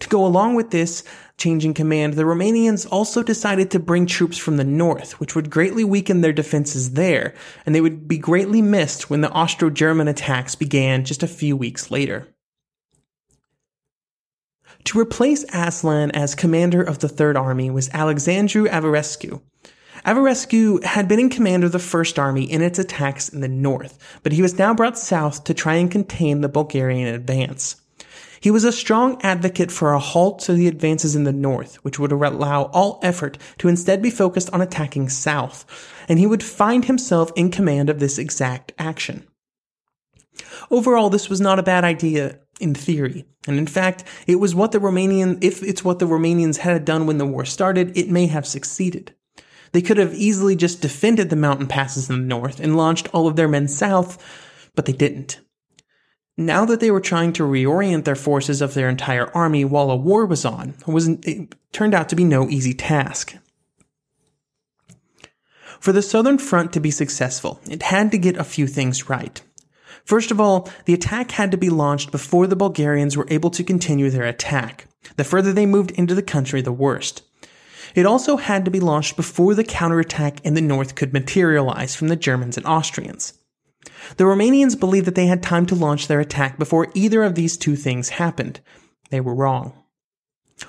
To 0.00 0.08
go 0.08 0.26
along 0.26 0.54
with 0.54 0.70
this 0.70 1.04
change 1.38 1.64
in 1.64 1.74
command, 1.74 2.14
the 2.14 2.24
Romanians 2.24 2.86
also 2.90 3.22
decided 3.22 3.70
to 3.70 3.78
bring 3.78 4.06
troops 4.06 4.38
from 4.38 4.56
the 4.56 4.64
north, 4.64 5.20
which 5.20 5.34
would 5.34 5.50
greatly 5.50 5.84
weaken 5.84 6.20
their 6.20 6.32
defenses 6.32 6.94
there, 6.94 7.34
and 7.64 7.74
they 7.74 7.80
would 7.80 8.08
be 8.08 8.18
greatly 8.18 8.62
missed 8.62 9.08
when 9.08 9.20
the 9.20 9.30
Austro-German 9.30 10.08
attacks 10.08 10.54
began 10.54 11.04
just 11.04 11.22
a 11.22 11.28
few 11.28 11.56
weeks 11.56 11.90
later. 11.90 12.26
To 14.84 15.00
replace 15.00 15.44
Aslan 15.52 16.10
as 16.10 16.34
commander 16.34 16.82
of 16.82 16.98
the 16.98 17.08
Third 17.08 17.36
Army 17.36 17.70
was 17.70 17.88
Alexandru 17.94 18.66
Averescu. 18.66 19.40
Averescu 20.04 20.84
had 20.84 21.08
been 21.08 21.18
in 21.18 21.30
command 21.30 21.64
of 21.64 21.72
the 21.72 21.78
First 21.78 22.18
Army 22.18 22.44
in 22.44 22.60
its 22.60 22.78
attacks 22.78 23.30
in 23.30 23.40
the 23.40 23.48
north, 23.48 23.98
but 24.22 24.32
he 24.32 24.42
was 24.42 24.58
now 24.58 24.74
brought 24.74 24.98
south 24.98 25.44
to 25.44 25.54
try 25.54 25.76
and 25.76 25.90
contain 25.90 26.42
the 26.42 26.50
Bulgarian 26.50 27.14
advance. 27.14 27.76
He 28.42 28.50
was 28.50 28.64
a 28.64 28.72
strong 28.72 29.18
advocate 29.22 29.72
for 29.72 29.94
a 29.94 29.98
halt 29.98 30.40
to 30.40 30.52
the 30.52 30.68
advances 30.68 31.16
in 31.16 31.24
the 31.24 31.32
north, 31.32 31.76
which 31.76 31.98
would 31.98 32.12
allow 32.12 32.64
all 32.64 33.00
effort 33.02 33.38
to 33.58 33.68
instead 33.68 34.02
be 34.02 34.10
focused 34.10 34.50
on 34.50 34.60
attacking 34.60 35.08
south, 35.08 35.64
and 36.10 36.18
he 36.18 36.26
would 36.26 36.42
find 36.42 36.84
himself 36.84 37.32
in 37.36 37.50
command 37.50 37.88
of 37.88 38.00
this 38.00 38.18
exact 38.18 38.72
action. 38.78 39.26
Overall, 40.70 41.10
this 41.10 41.28
was 41.28 41.40
not 41.40 41.58
a 41.58 41.62
bad 41.62 41.84
idea 41.84 42.38
in 42.60 42.74
theory. 42.74 43.24
And 43.46 43.58
in 43.58 43.66
fact, 43.66 44.04
it 44.26 44.36
was 44.36 44.54
what 44.54 44.72
the 44.72 44.78
Romanian, 44.78 45.42
if 45.42 45.62
it's 45.62 45.84
what 45.84 45.98
the 45.98 46.06
Romanians 46.06 46.58
had 46.58 46.84
done 46.84 47.06
when 47.06 47.18
the 47.18 47.26
war 47.26 47.44
started, 47.44 47.96
it 47.96 48.10
may 48.10 48.26
have 48.26 48.46
succeeded. 48.46 49.14
They 49.72 49.82
could 49.82 49.98
have 49.98 50.14
easily 50.14 50.56
just 50.56 50.80
defended 50.80 51.30
the 51.30 51.36
mountain 51.36 51.66
passes 51.66 52.08
in 52.08 52.16
the 52.16 52.26
north 52.26 52.60
and 52.60 52.76
launched 52.76 53.08
all 53.12 53.26
of 53.26 53.36
their 53.36 53.48
men 53.48 53.68
south, 53.68 54.22
but 54.74 54.86
they 54.86 54.92
didn't. 54.92 55.40
Now 56.36 56.64
that 56.64 56.80
they 56.80 56.90
were 56.90 57.00
trying 57.00 57.32
to 57.34 57.44
reorient 57.44 58.04
their 58.04 58.16
forces 58.16 58.60
of 58.60 58.74
their 58.74 58.88
entire 58.88 59.30
army 59.36 59.64
while 59.64 59.90
a 59.90 59.96
war 59.96 60.26
was 60.26 60.44
on, 60.44 60.74
was, 60.86 61.08
it 61.08 61.54
turned 61.72 61.94
out 61.94 62.08
to 62.08 62.16
be 62.16 62.24
no 62.24 62.48
easy 62.48 62.74
task. 62.74 63.36
For 65.80 65.92
the 65.92 66.02
Southern 66.02 66.38
Front 66.38 66.72
to 66.72 66.80
be 66.80 66.90
successful, 66.90 67.60
it 67.68 67.82
had 67.82 68.10
to 68.12 68.18
get 68.18 68.36
a 68.36 68.44
few 68.44 68.66
things 68.66 69.08
right. 69.08 69.42
First 70.04 70.30
of 70.30 70.40
all, 70.40 70.68
the 70.84 70.94
attack 70.94 71.30
had 71.30 71.50
to 71.50 71.56
be 71.56 71.70
launched 71.70 72.10
before 72.10 72.46
the 72.46 72.56
Bulgarians 72.56 73.16
were 73.16 73.26
able 73.30 73.50
to 73.50 73.64
continue 73.64 74.10
their 74.10 74.24
attack. 74.24 74.86
The 75.16 75.24
further 75.24 75.52
they 75.52 75.66
moved 75.66 75.92
into 75.92 76.14
the 76.14 76.22
country, 76.22 76.60
the 76.60 76.72
worse. 76.72 77.22
It 77.94 78.06
also 78.06 78.36
had 78.36 78.64
to 78.64 78.70
be 78.70 78.80
launched 78.80 79.16
before 79.16 79.54
the 79.54 79.64
counterattack 79.64 80.44
in 80.44 80.54
the 80.54 80.60
north 80.60 80.94
could 80.94 81.12
materialize 81.12 81.94
from 81.94 82.08
the 82.08 82.16
Germans 82.16 82.56
and 82.56 82.66
Austrians. 82.66 83.34
The 84.16 84.24
Romanians 84.24 84.78
believed 84.78 85.06
that 85.06 85.14
they 85.14 85.26
had 85.26 85.42
time 85.42 85.66
to 85.66 85.74
launch 85.74 86.08
their 86.08 86.20
attack 86.20 86.58
before 86.58 86.88
either 86.94 87.22
of 87.22 87.34
these 87.34 87.56
two 87.56 87.76
things 87.76 88.10
happened. 88.10 88.60
They 89.10 89.20
were 89.20 89.34
wrong. 89.34 89.83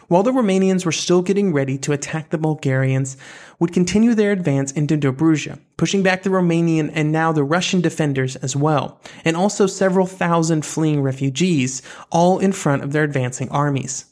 While 0.08 0.24
the 0.24 0.32
Romanians 0.32 0.86
were 0.86 0.92
still 0.92 1.22
getting 1.22 1.54
ready 1.54 1.78
to 1.80 1.92
attack 1.92 2.30
the 2.30 2.38
Bulgarians, 2.38 3.18
would 3.60 3.74
continue 3.74 4.14
their 4.14 4.32
advance 4.32 4.72
into 4.72 4.98
Dobruja, 4.98 5.60
pushing 5.78 6.04
back 6.04 6.24
the 6.24 6.30
Romanian 6.30 6.92
and 6.94 7.12
now 7.12 7.32
the 7.32 7.44
Russian 7.44 7.82
defenders 7.82 8.36
as 8.38 8.56
well, 8.56 9.00
and 9.24 9.36
also 9.36 9.68
several 9.68 10.06
thousand 10.06 10.66
fleeing 10.66 11.02
refugees, 11.02 11.82
all 12.12 12.40
in 12.40 12.52
front 12.52 12.84
of 12.84 12.92
their 12.92 13.04
advancing 13.04 13.50
armies. 13.50 14.06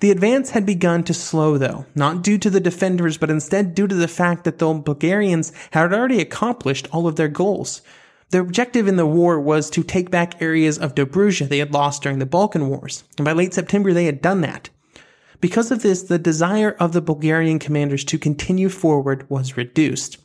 The 0.00 0.10
advance 0.10 0.50
had 0.50 0.66
begun 0.66 1.02
to 1.04 1.14
slow 1.14 1.58
though, 1.58 1.86
not 1.94 2.22
due 2.22 2.38
to 2.38 2.50
the 2.50 2.60
defenders, 2.60 3.16
but 3.16 3.30
instead 3.30 3.74
due 3.74 3.86
to 3.86 3.94
the 3.94 4.08
fact 4.08 4.44
that 4.44 4.58
the 4.58 4.74
Bulgarians 4.74 5.52
had 5.70 5.92
already 5.92 6.20
accomplished 6.20 6.88
all 6.92 7.06
of 7.06 7.16
their 7.16 7.28
goals, 7.28 7.82
their 8.30 8.42
objective 8.42 8.86
in 8.86 8.96
the 8.96 9.06
war 9.06 9.40
was 9.40 9.70
to 9.70 9.82
take 9.82 10.10
back 10.10 10.42
areas 10.42 10.76
of 10.78 10.94
Dobruja 10.94 11.48
they 11.48 11.58
had 11.58 11.72
lost 11.72 12.02
during 12.02 12.18
the 12.18 12.26
Balkan 12.26 12.68
Wars, 12.68 13.04
and 13.16 13.24
by 13.24 13.32
late 13.32 13.54
September 13.54 13.92
they 13.92 14.04
had 14.04 14.20
done 14.20 14.42
that. 14.42 14.68
Because 15.40 15.70
of 15.70 15.82
this, 15.82 16.02
the 16.02 16.18
desire 16.18 16.72
of 16.80 16.92
the 16.92 17.00
Bulgarian 17.00 17.58
commanders 17.58 18.04
to 18.04 18.18
continue 18.18 18.68
forward 18.68 19.28
was 19.30 19.56
reduced. 19.56 20.18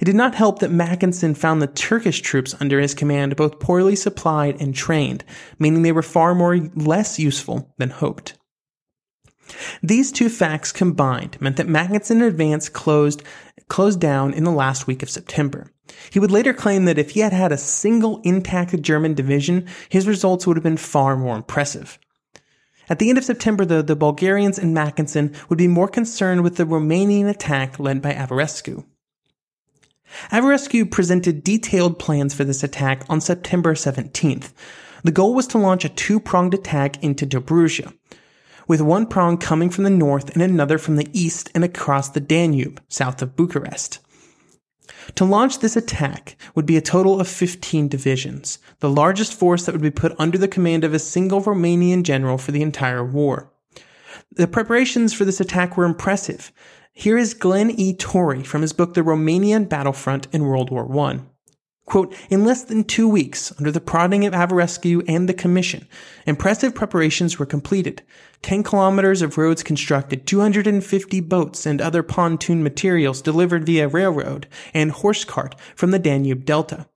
It 0.00 0.06
did 0.06 0.14
not 0.14 0.34
help 0.34 0.58
that 0.58 0.70
Mackensen 0.70 1.34
found 1.34 1.62
the 1.62 1.66
Turkish 1.66 2.20
troops 2.20 2.54
under 2.60 2.80
his 2.80 2.94
command 2.94 3.36
both 3.36 3.60
poorly 3.60 3.94
supplied 3.94 4.60
and 4.60 4.74
trained, 4.74 5.24
meaning 5.58 5.82
they 5.82 5.92
were 5.92 6.02
far 6.02 6.34
more 6.34 6.56
less 6.74 7.18
useful 7.18 7.72
than 7.78 7.90
hoped. 7.90 8.36
These 9.82 10.10
two 10.10 10.28
facts 10.28 10.72
combined 10.72 11.40
meant 11.40 11.56
that 11.56 11.68
Mackensen 11.68 12.22
advance 12.22 12.68
closed, 12.68 13.22
closed 13.68 14.00
down 14.00 14.32
in 14.32 14.44
the 14.44 14.50
last 14.50 14.86
week 14.86 15.02
of 15.02 15.10
September. 15.10 15.70
He 16.10 16.18
would 16.18 16.30
later 16.30 16.54
claim 16.54 16.86
that 16.86 16.98
if 16.98 17.10
he 17.10 17.20
had 17.20 17.32
had 17.32 17.52
a 17.52 17.58
single 17.58 18.20
intact 18.24 18.80
German 18.80 19.14
division, 19.14 19.66
his 19.90 20.08
results 20.08 20.46
would 20.46 20.56
have 20.56 20.64
been 20.64 20.78
far 20.78 21.16
more 21.16 21.36
impressive. 21.36 21.98
At 22.88 22.98
the 22.98 23.08
end 23.08 23.18
of 23.18 23.24
September, 23.24 23.64
though, 23.64 23.82
the 23.82 23.96
Bulgarians 23.96 24.58
and 24.58 24.74
Mackensen 24.74 25.34
would 25.48 25.58
be 25.58 25.68
more 25.68 25.88
concerned 25.88 26.42
with 26.42 26.56
the 26.56 26.64
Romanian 26.64 27.28
attack 27.28 27.78
led 27.78 28.02
by 28.02 28.12
Averescu. 28.12 28.84
Averescu 30.30 30.90
presented 30.90 31.42
detailed 31.42 31.98
plans 31.98 32.34
for 32.34 32.44
this 32.44 32.62
attack 32.62 33.04
on 33.08 33.20
September 33.20 33.74
17th. 33.74 34.52
The 35.02 35.12
goal 35.12 35.34
was 35.34 35.46
to 35.48 35.58
launch 35.58 35.84
a 35.84 35.88
two-pronged 35.88 36.54
attack 36.54 37.02
into 37.02 37.26
Dobruja, 37.26 37.92
with 38.68 38.80
one 38.80 39.06
prong 39.06 39.38
coming 39.38 39.70
from 39.70 39.84
the 39.84 39.90
north 39.90 40.30
and 40.30 40.42
another 40.42 40.78
from 40.78 40.96
the 40.96 41.08
east 41.12 41.50
and 41.54 41.64
across 41.64 42.08
the 42.08 42.20
Danube, 42.20 42.80
south 42.88 43.20
of 43.22 43.36
Bucharest. 43.36 43.98
To 45.16 45.24
launch 45.24 45.58
this 45.58 45.76
attack 45.76 46.36
would 46.54 46.66
be 46.66 46.76
a 46.76 46.82
total 46.82 47.20
of 47.20 47.28
15 47.28 47.88
divisions, 47.88 48.58
the 48.80 48.90
largest 48.90 49.34
force 49.34 49.64
that 49.64 49.72
would 49.72 49.82
be 49.82 49.90
put 49.90 50.14
under 50.18 50.38
the 50.38 50.48
command 50.48 50.84
of 50.84 50.94
a 50.94 50.98
single 50.98 51.40
Romanian 51.40 52.02
general 52.02 52.38
for 52.38 52.52
the 52.52 52.62
entire 52.62 53.04
war. 53.04 53.50
The 54.32 54.48
preparations 54.48 55.12
for 55.12 55.24
this 55.24 55.40
attack 55.40 55.76
were 55.76 55.84
impressive. 55.84 56.52
Here 56.92 57.18
is 57.18 57.34
Glenn 57.34 57.70
E. 57.70 57.94
Torrey 57.94 58.42
from 58.42 58.62
his 58.62 58.72
book 58.72 58.94
The 58.94 59.02
Romanian 59.02 59.68
Battlefront 59.68 60.28
in 60.32 60.44
World 60.44 60.70
War 60.70 60.90
I. 60.98 61.20
Quote, 61.86 62.14
in 62.30 62.44
less 62.44 62.64
than 62.64 62.84
two 62.84 63.06
weeks, 63.06 63.52
under 63.58 63.70
the 63.70 63.80
prodding 63.80 64.24
of 64.24 64.32
Averescu 64.32 65.04
and 65.06 65.28
the 65.28 65.34
Commission, 65.34 65.86
impressive 66.26 66.74
preparations 66.74 67.38
were 67.38 67.46
completed. 67.46 68.02
10 68.40 68.62
kilometers 68.62 69.20
of 69.20 69.36
roads 69.36 69.62
constructed, 69.62 70.26
250 70.26 71.20
boats 71.20 71.66
and 71.66 71.80
other 71.80 72.02
pontoon 72.02 72.62
materials 72.62 73.20
delivered 73.20 73.66
via 73.66 73.86
railroad 73.86 74.46
and 74.72 74.92
horse 74.92 75.24
cart 75.24 75.54
from 75.76 75.90
the 75.90 75.98
Danube 75.98 76.44
Delta. 76.46 76.86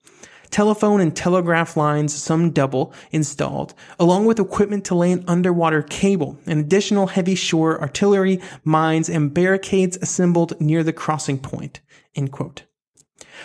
Telephone 0.50 1.02
and 1.02 1.14
telegraph 1.14 1.76
lines, 1.76 2.14
some 2.14 2.50
double, 2.50 2.94
installed, 3.10 3.74
along 3.98 4.24
with 4.24 4.40
equipment 4.40 4.86
to 4.86 4.94
lay 4.94 5.12
an 5.12 5.22
underwater 5.28 5.82
cable, 5.82 6.38
and 6.46 6.58
additional 6.58 7.08
heavy 7.08 7.34
shore 7.34 7.78
artillery, 7.80 8.40
mines, 8.64 9.10
and 9.10 9.34
barricades 9.34 9.98
assembled 10.00 10.58
near 10.58 10.82
the 10.82 10.92
crossing 10.94 11.38
point. 11.38 11.80
End 12.14 12.32
quote. 12.32 12.62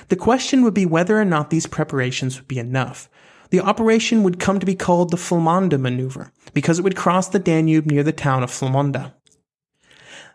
The 0.09 0.15
question 0.15 0.63
would 0.63 0.73
be 0.73 0.85
whether 0.85 1.19
or 1.19 1.25
not 1.25 1.49
these 1.49 1.67
preparations 1.67 2.37
would 2.37 2.47
be 2.47 2.59
enough. 2.59 3.09
The 3.49 3.59
operation 3.59 4.23
would 4.23 4.39
come 4.39 4.59
to 4.59 4.65
be 4.65 4.75
called 4.75 5.11
the 5.11 5.17
Flămânda 5.17 5.79
maneuver, 5.79 6.31
because 6.53 6.79
it 6.79 6.81
would 6.81 6.95
cross 6.95 7.27
the 7.27 7.39
Danube 7.39 7.85
near 7.85 8.03
the 8.03 8.11
town 8.11 8.43
of 8.43 8.51
Flămânda. 8.51 9.13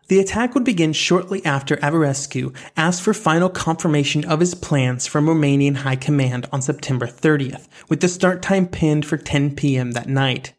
The 0.09 0.21
attack 0.21 0.55
would 0.55 0.65
begin 0.65 0.95
shortly 0.95 1.45
after 1.45 1.77
Averescu 1.77 2.55
asked 2.77 3.03
for 3.03 3.13
final 3.13 3.51
confirmation 3.51 4.25
of 4.25 4.41
his 4.41 4.55
plans 4.55 5.07
from 5.07 5.27
Romanian 5.27 5.77
High 5.77 5.97
Command 5.97 6.49
on 6.51 6.63
September 6.63 7.07
30th, 7.07 7.69
with 7.91 8.01
the 8.01 8.09
start 8.09 8.41
time 8.41 8.67
pinned 8.67 9.05
for 9.05 9.19
10 9.19 9.55
p.m. 9.55 9.91
that 9.93 10.09
night. 10.09 10.55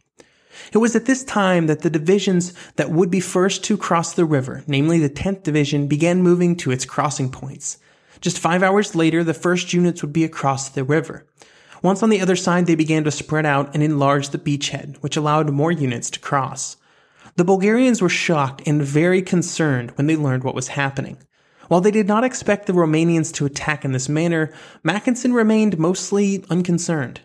It 0.71 0.77
was 0.77 0.95
at 0.95 1.05
this 1.05 1.23
time 1.23 1.65
that 1.65 1.81
the 1.81 1.89
divisions 1.89 2.53
that 2.75 2.91
would 2.91 3.09
be 3.09 3.19
first 3.19 3.63
to 3.63 3.77
cross 3.77 4.13
the 4.13 4.25
river, 4.25 4.63
namely 4.67 4.99
the 4.99 5.09
10th 5.09 5.41
Division, 5.41 5.87
began 5.87 6.21
moving 6.21 6.55
to 6.57 6.69
its 6.69 6.85
crossing 6.85 7.31
points. 7.31 7.79
Just 8.21 8.39
five 8.39 8.63
hours 8.63 8.95
later, 8.95 9.23
the 9.23 9.33
first 9.33 9.73
units 9.73 10.01
would 10.01 10.13
be 10.13 10.23
across 10.23 10.69
the 10.69 10.83
river. 10.83 11.25
Once 11.81 12.03
on 12.03 12.09
the 12.09 12.19
other 12.19 12.35
side, 12.35 12.65
they 12.65 12.75
began 12.75 13.05
to 13.05 13.11
spread 13.11 13.45
out 13.45 13.73
and 13.73 13.81
enlarge 13.81 14.29
the 14.29 14.37
beachhead, 14.37 14.97
which 14.97 15.15
allowed 15.15 15.49
more 15.49 15.71
units 15.71 16.09
to 16.09 16.19
cross. 16.19 16.75
The 17.37 17.45
Bulgarians 17.45 18.01
were 18.01 18.09
shocked 18.09 18.61
and 18.65 18.81
very 18.81 19.21
concerned 19.21 19.91
when 19.91 20.07
they 20.07 20.17
learned 20.17 20.43
what 20.43 20.55
was 20.55 20.69
happening. 20.69 21.17
While 21.69 21.81
they 21.81 21.91
did 21.91 22.07
not 22.07 22.23
expect 22.23 22.65
the 22.65 22.73
Romanians 22.73 23.31
to 23.35 23.45
attack 23.45 23.85
in 23.85 23.93
this 23.93 24.09
manner, 24.09 24.51
Mackensen 24.83 25.33
remained 25.33 25.79
mostly 25.79 26.43
unconcerned. 26.49 27.21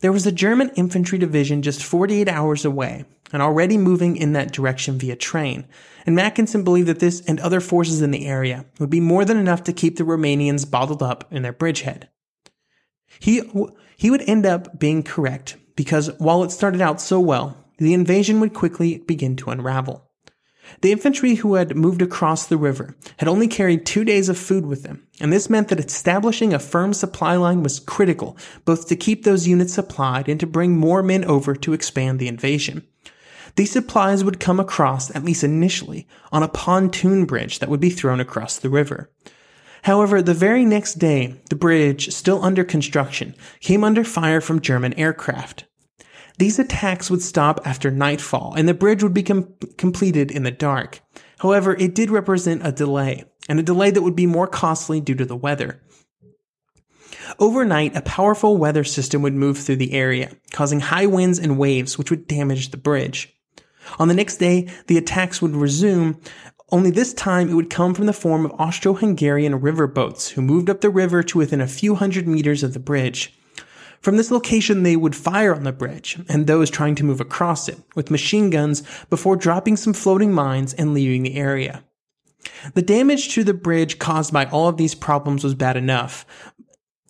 There 0.00 0.12
was 0.12 0.26
a 0.26 0.32
German 0.32 0.70
infantry 0.70 1.18
division 1.18 1.62
just 1.62 1.84
48 1.84 2.28
hours 2.28 2.64
away, 2.64 3.04
and 3.32 3.42
already 3.42 3.76
moving 3.76 4.16
in 4.16 4.32
that 4.32 4.52
direction 4.52 4.98
via 4.98 5.16
train, 5.16 5.66
and 6.06 6.16
Mackensen 6.16 6.64
believed 6.64 6.88
that 6.88 7.00
this 7.00 7.20
and 7.26 7.38
other 7.40 7.60
forces 7.60 8.02
in 8.02 8.10
the 8.10 8.26
area 8.26 8.64
would 8.78 8.90
be 8.90 9.00
more 9.00 9.24
than 9.24 9.36
enough 9.36 9.62
to 9.64 9.72
keep 9.72 9.96
the 9.96 10.04
Romanians 10.04 10.70
bottled 10.70 11.02
up 11.02 11.24
in 11.30 11.42
their 11.42 11.52
bridgehead. 11.52 12.08
He, 13.20 13.42
he 13.96 14.10
would 14.10 14.22
end 14.22 14.46
up 14.46 14.78
being 14.78 15.02
correct 15.02 15.56
because 15.76 16.10
while 16.18 16.42
it 16.44 16.50
started 16.50 16.80
out 16.80 17.00
so 17.00 17.20
well, 17.20 17.56
the 17.78 17.94
invasion 17.94 18.40
would 18.40 18.54
quickly 18.54 18.98
begin 18.98 19.36
to 19.36 19.50
unravel. 19.50 20.04
The 20.80 20.92
infantry 20.92 21.36
who 21.36 21.54
had 21.54 21.76
moved 21.76 22.02
across 22.02 22.46
the 22.46 22.56
river 22.56 22.96
had 23.18 23.28
only 23.28 23.48
carried 23.48 23.86
two 23.86 24.04
days 24.04 24.28
of 24.28 24.38
food 24.38 24.66
with 24.66 24.82
them, 24.82 25.06
and 25.20 25.32
this 25.32 25.48
meant 25.48 25.68
that 25.68 25.80
establishing 25.80 26.52
a 26.52 26.58
firm 26.58 26.92
supply 26.92 27.36
line 27.36 27.62
was 27.62 27.80
critical, 27.80 28.36
both 28.64 28.88
to 28.88 28.96
keep 28.96 29.24
those 29.24 29.48
units 29.48 29.72
supplied 29.72 30.28
and 30.28 30.38
to 30.40 30.46
bring 30.46 30.76
more 30.76 31.02
men 31.02 31.24
over 31.24 31.54
to 31.54 31.72
expand 31.72 32.18
the 32.18 32.28
invasion. 32.28 32.86
These 33.58 33.72
supplies 33.72 34.22
would 34.22 34.38
come 34.38 34.60
across, 34.60 35.12
at 35.16 35.24
least 35.24 35.42
initially, 35.42 36.06
on 36.30 36.44
a 36.44 36.48
pontoon 36.48 37.24
bridge 37.24 37.58
that 37.58 37.68
would 37.68 37.80
be 37.80 37.90
thrown 37.90 38.20
across 38.20 38.56
the 38.56 38.70
river. 38.70 39.10
However, 39.82 40.22
the 40.22 40.32
very 40.32 40.64
next 40.64 41.00
day, 41.00 41.40
the 41.50 41.56
bridge, 41.56 42.14
still 42.14 42.44
under 42.44 42.62
construction, 42.62 43.34
came 43.58 43.82
under 43.82 44.04
fire 44.04 44.40
from 44.40 44.60
German 44.60 44.92
aircraft. 44.94 45.64
These 46.38 46.60
attacks 46.60 47.10
would 47.10 47.20
stop 47.20 47.60
after 47.64 47.90
nightfall 47.90 48.54
and 48.56 48.68
the 48.68 48.74
bridge 48.74 49.02
would 49.02 49.12
be 49.12 49.24
com- 49.24 49.52
completed 49.76 50.30
in 50.30 50.44
the 50.44 50.52
dark. 50.52 51.00
However, 51.38 51.74
it 51.74 51.96
did 51.96 52.10
represent 52.10 52.64
a 52.64 52.70
delay, 52.70 53.24
and 53.48 53.58
a 53.58 53.64
delay 53.64 53.90
that 53.90 54.02
would 54.02 54.14
be 54.14 54.26
more 54.26 54.46
costly 54.46 55.00
due 55.00 55.16
to 55.16 55.24
the 55.24 55.34
weather. 55.34 55.82
Overnight, 57.40 57.96
a 57.96 58.02
powerful 58.02 58.56
weather 58.56 58.84
system 58.84 59.20
would 59.22 59.34
move 59.34 59.58
through 59.58 59.76
the 59.76 59.94
area, 59.94 60.30
causing 60.52 60.78
high 60.78 61.06
winds 61.06 61.40
and 61.40 61.58
waves 61.58 61.98
which 61.98 62.10
would 62.10 62.28
damage 62.28 62.70
the 62.70 62.76
bridge. 62.76 63.34
On 63.98 64.08
the 64.08 64.14
next 64.14 64.36
day, 64.36 64.68
the 64.86 64.98
attacks 64.98 65.40
would 65.40 65.56
resume, 65.56 66.20
only 66.70 66.90
this 66.90 67.14
time 67.14 67.48
it 67.48 67.54
would 67.54 67.70
come 67.70 67.94
from 67.94 68.06
the 68.06 68.12
form 68.12 68.44
of 68.44 68.52
Austro-Hungarian 68.52 69.60
riverboats 69.60 70.30
who 70.30 70.42
moved 70.42 70.68
up 70.68 70.80
the 70.80 70.90
river 70.90 71.22
to 71.22 71.38
within 71.38 71.60
a 71.60 71.66
few 71.66 71.94
hundred 71.94 72.28
meters 72.28 72.62
of 72.62 72.74
the 72.74 72.78
bridge. 72.78 73.34
From 74.00 74.16
this 74.16 74.30
location, 74.30 74.82
they 74.82 74.94
would 74.94 75.16
fire 75.16 75.54
on 75.54 75.64
the 75.64 75.72
bridge 75.72 76.18
and 76.28 76.46
those 76.46 76.70
trying 76.70 76.94
to 76.96 77.04
move 77.04 77.20
across 77.20 77.68
it 77.68 77.78
with 77.94 78.10
machine 78.10 78.50
guns 78.50 78.82
before 79.10 79.36
dropping 79.36 79.76
some 79.76 79.92
floating 79.92 80.32
mines 80.32 80.74
and 80.74 80.94
leaving 80.94 81.22
the 81.22 81.36
area. 81.36 81.82
The 82.74 82.82
damage 82.82 83.34
to 83.34 83.44
the 83.44 83.54
bridge 83.54 83.98
caused 83.98 84.32
by 84.32 84.44
all 84.46 84.68
of 84.68 84.76
these 84.76 84.94
problems 84.94 85.42
was 85.42 85.54
bad 85.54 85.76
enough, 85.76 86.24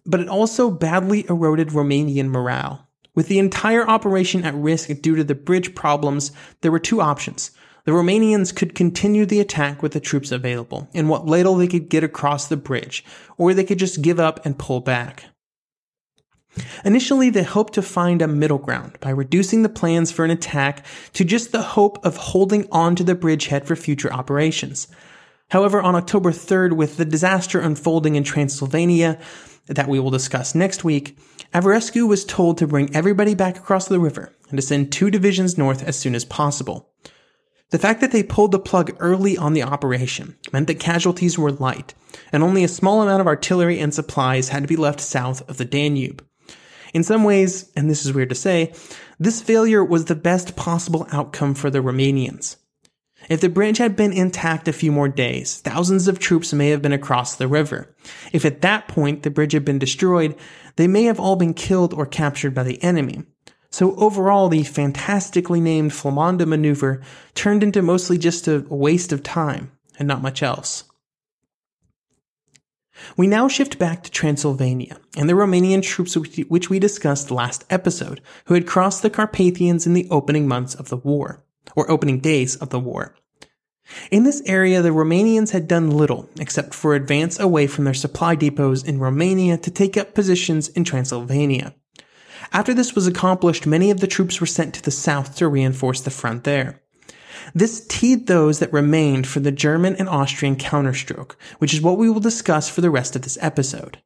but 0.06 0.20
it 0.20 0.28
also 0.28 0.70
badly 0.70 1.26
eroded 1.28 1.68
Romanian 1.68 2.28
morale. 2.28 2.87
With 3.18 3.26
the 3.26 3.40
entire 3.40 3.84
operation 3.84 4.44
at 4.44 4.54
risk 4.54 4.90
due 5.02 5.16
to 5.16 5.24
the 5.24 5.34
bridge 5.34 5.74
problems, 5.74 6.30
there 6.60 6.70
were 6.70 6.78
two 6.78 7.00
options. 7.00 7.50
The 7.84 7.90
Romanians 7.90 8.54
could 8.54 8.76
continue 8.76 9.26
the 9.26 9.40
attack 9.40 9.82
with 9.82 9.90
the 9.90 9.98
troops 9.98 10.30
available 10.30 10.88
and 10.94 11.08
what 11.08 11.26
little 11.26 11.56
they 11.56 11.66
could 11.66 11.88
get 11.88 12.04
across 12.04 12.46
the 12.46 12.56
bridge, 12.56 13.04
or 13.36 13.52
they 13.52 13.64
could 13.64 13.80
just 13.80 14.02
give 14.02 14.20
up 14.20 14.46
and 14.46 14.56
pull 14.56 14.78
back. 14.78 15.24
Initially, 16.84 17.28
they 17.28 17.42
hoped 17.42 17.72
to 17.72 17.82
find 17.82 18.22
a 18.22 18.28
middle 18.28 18.58
ground 18.58 18.96
by 19.00 19.10
reducing 19.10 19.64
the 19.64 19.68
plans 19.68 20.12
for 20.12 20.24
an 20.24 20.30
attack 20.30 20.86
to 21.14 21.24
just 21.24 21.50
the 21.50 21.62
hope 21.62 21.98
of 22.06 22.16
holding 22.16 22.68
on 22.70 22.94
to 22.94 23.02
the 23.02 23.16
bridgehead 23.16 23.66
for 23.66 23.74
future 23.74 24.12
operations. 24.12 24.86
However, 25.50 25.82
on 25.82 25.96
October 25.96 26.30
3rd, 26.30 26.74
with 26.74 26.98
the 26.98 27.04
disaster 27.04 27.58
unfolding 27.58 28.14
in 28.14 28.22
Transylvania 28.22 29.18
that 29.68 29.88
we 29.88 30.00
will 30.00 30.10
discuss 30.10 30.54
next 30.54 30.84
week, 30.84 31.18
Averescu 31.54 32.06
was 32.06 32.24
told 32.24 32.58
to 32.58 32.66
bring 32.66 32.94
everybody 32.94 33.34
back 33.34 33.56
across 33.56 33.88
the 33.88 34.00
river 34.00 34.34
and 34.50 34.58
to 34.58 34.62
send 34.62 34.92
two 34.92 35.10
divisions 35.10 35.56
north 35.56 35.82
as 35.82 35.98
soon 35.98 36.14
as 36.14 36.24
possible. 36.24 36.90
The 37.70 37.78
fact 37.78 38.00
that 38.00 38.12
they 38.12 38.22
pulled 38.22 38.52
the 38.52 38.58
plug 38.58 38.96
early 38.98 39.36
on 39.36 39.52
the 39.52 39.62
operation 39.62 40.36
meant 40.52 40.68
that 40.68 40.80
casualties 40.80 41.38
were 41.38 41.52
light, 41.52 41.92
and 42.32 42.42
only 42.42 42.64
a 42.64 42.68
small 42.68 43.02
amount 43.02 43.20
of 43.20 43.26
artillery 43.26 43.78
and 43.78 43.92
supplies 43.92 44.48
had 44.48 44.62
to 44.62 44.68
be 44.68 44.76
left 44.76 45.00
south 45.00 45.46
of 45.50 45.58
the 45.58 45.66
Danube. 45.66 46.24
In 46.94 47.04
some 47.04 47.24
ways, 47.24 47.70
and 47.76 47.90
this 47.90 48.06
is 48.06 48.14
weird 48.14 48.30
to 48.30 48.34
say, 48.34 48.72
this 49.18 49.42
failure 49.42 49.84
was 49.84 50.06
the 50.06 50.14
best 50.14 50.56
possible 50.56 51.06
outcome 51.12 51.54
for 51.54 51.68
the 51.68 51.80
Romanians. 51.80 52.56
If 53.28 53.42
the 53.42 53.48
bridge 53.48 53.78
had 53.78 53.94
been 53.94 54.12
intact 54.12 54.68
a 54.68 54.72
few 54.72 54.90
more 54.90 55.08
days, 55.08 55.58
thousands 55.58 56.08
of 56.08 56.18
troops 56.18 56.52
may 56.52 56.70
have 56.70 56.80
been 56.80 56.92
across 56.92 57.36
the 57.36 57.48
river. 57.48 57.94
If 58.32 58.44
at 58.44 58.62
that 58.62 58.88
point 58.88 59.22
the 59.22 59.30
bridge 59.30 59.52
had 59.52 59.64
been 59.64 59.78
destroyed, 59.78 60.34
they 60.76 60.88
may 60.88 61.04
have 61.04 61.20
all 61.20 61.36
been 61.36 61.54
killed 61.54 61.92
or 61.92 62.06
captured 62.06 62.54
by 62.54 62.62
the 62.62 62.82
enemy. 62.82 63.24
So 63.70 63.94
overall, 63.96 64.48
the 64.48 64.62
fantastically 64.62 65.60
named 65.60 65.90
Flămânda 65.90 66.46
maneuver 66.46 67.02
turned 67.34 67.62
into 67.62 67.82
mostly 67.82 68.16
just 68.16 68.48
a 68.48 68.64
waste 68.70 69.12
of 69.12 69.22
time 69.22 69.72
and 69.98 70.08
not 70.08 70.22
much 70.22 70.42
else. 70.42 70.84
We 73.16 73.26
now 73.26 73.46
shift 73.46 73.78
back 73.78 74.02
to 74.02 74.10
Transylvania 74.10 74.98
and 75.16 75.28
the 75.28 75.34
Romanian 75.34 75.82
troops 75.82 76.16
which 76.16 76.70
we 76.70 76.78
discussed 76.78 77.30
last 77.30 77.64
episode, 77.70 78.20
who 78.46 78.54
had 78.54 78.66
crossed 78.66 79.02
the 79.02 79.10
Carpathians 79.10 79.86
in 79.86 79.92
the 79.92 80.08
opening 80.10 80.48
months 80.48 80.74
of 80.74 80.88
the 80.88 80.96
war, 80.96 81.44
or 81.78 81.88
opening 81.88 82.18
days 82.18 82.56
of 82.56 82.70
the 82.70 82.80
war. 82.80 83.14
In 84.10 84.24
this 84.24 84.42
area, 84.44 84.82
the 84.82 84.90
Romanians 84.90 85.52
had 85.52 85.68
done 85.68 85.92
little 85.92 86.28
except 86.40 86.74
for 86.74 86.94
advance 86.94 87.38
away 87.38 87.68
from 87.68 87.84
their 87.84 87.94
supply 87.94 88.34
depots 88.34 88.82
in 88.82 88.98
Romania 88.98 89.56
to 89.58 89.70
take 89.70 89.96
up 89.96 90.12
positions 90.12 90.68
in 90.70 90.82
Transylvania. 90.82 91.74
After 92.52 92.74
this 92.74 92.94
was 92.94 93.06
accomplished, 93.06 93.66
many 93.66 93.90
of 93.90 94.00
the 94.00 94.06
troops 94.08 94.40
were 94.40 94.46
sent 94.46 94.74
to 94.74 94.82
the 94.82 94.90
south 94.90 95.36
to 95.36 95.48
reinforce 95.48 96.00
the 96.00 96.10
front 96.10 96.44
there. 96.44 96.82
This 97.54 97.86
teed 97.86 98.26
those 98.26 98.58
that 98.58 98.72
remained 98.72 99.26
for 99.26 99.40
the 99.40 99.52
German 99.52 99.94
and 99.96 100.08
Austrian 100.08 100.56
counterstroke, 100.56 101.36
which 101.58 101.72
is 101.72 101.80
what 101.80 101.96
we 101.96 102.10
will 102.10 102.20
discuss 102.20 102.68
for 102.68 102.80
the 102.80 102.90
rest 102.90 103.14
of 103.14 103.22
this 103.22 103.38
episode. 103.40 104.02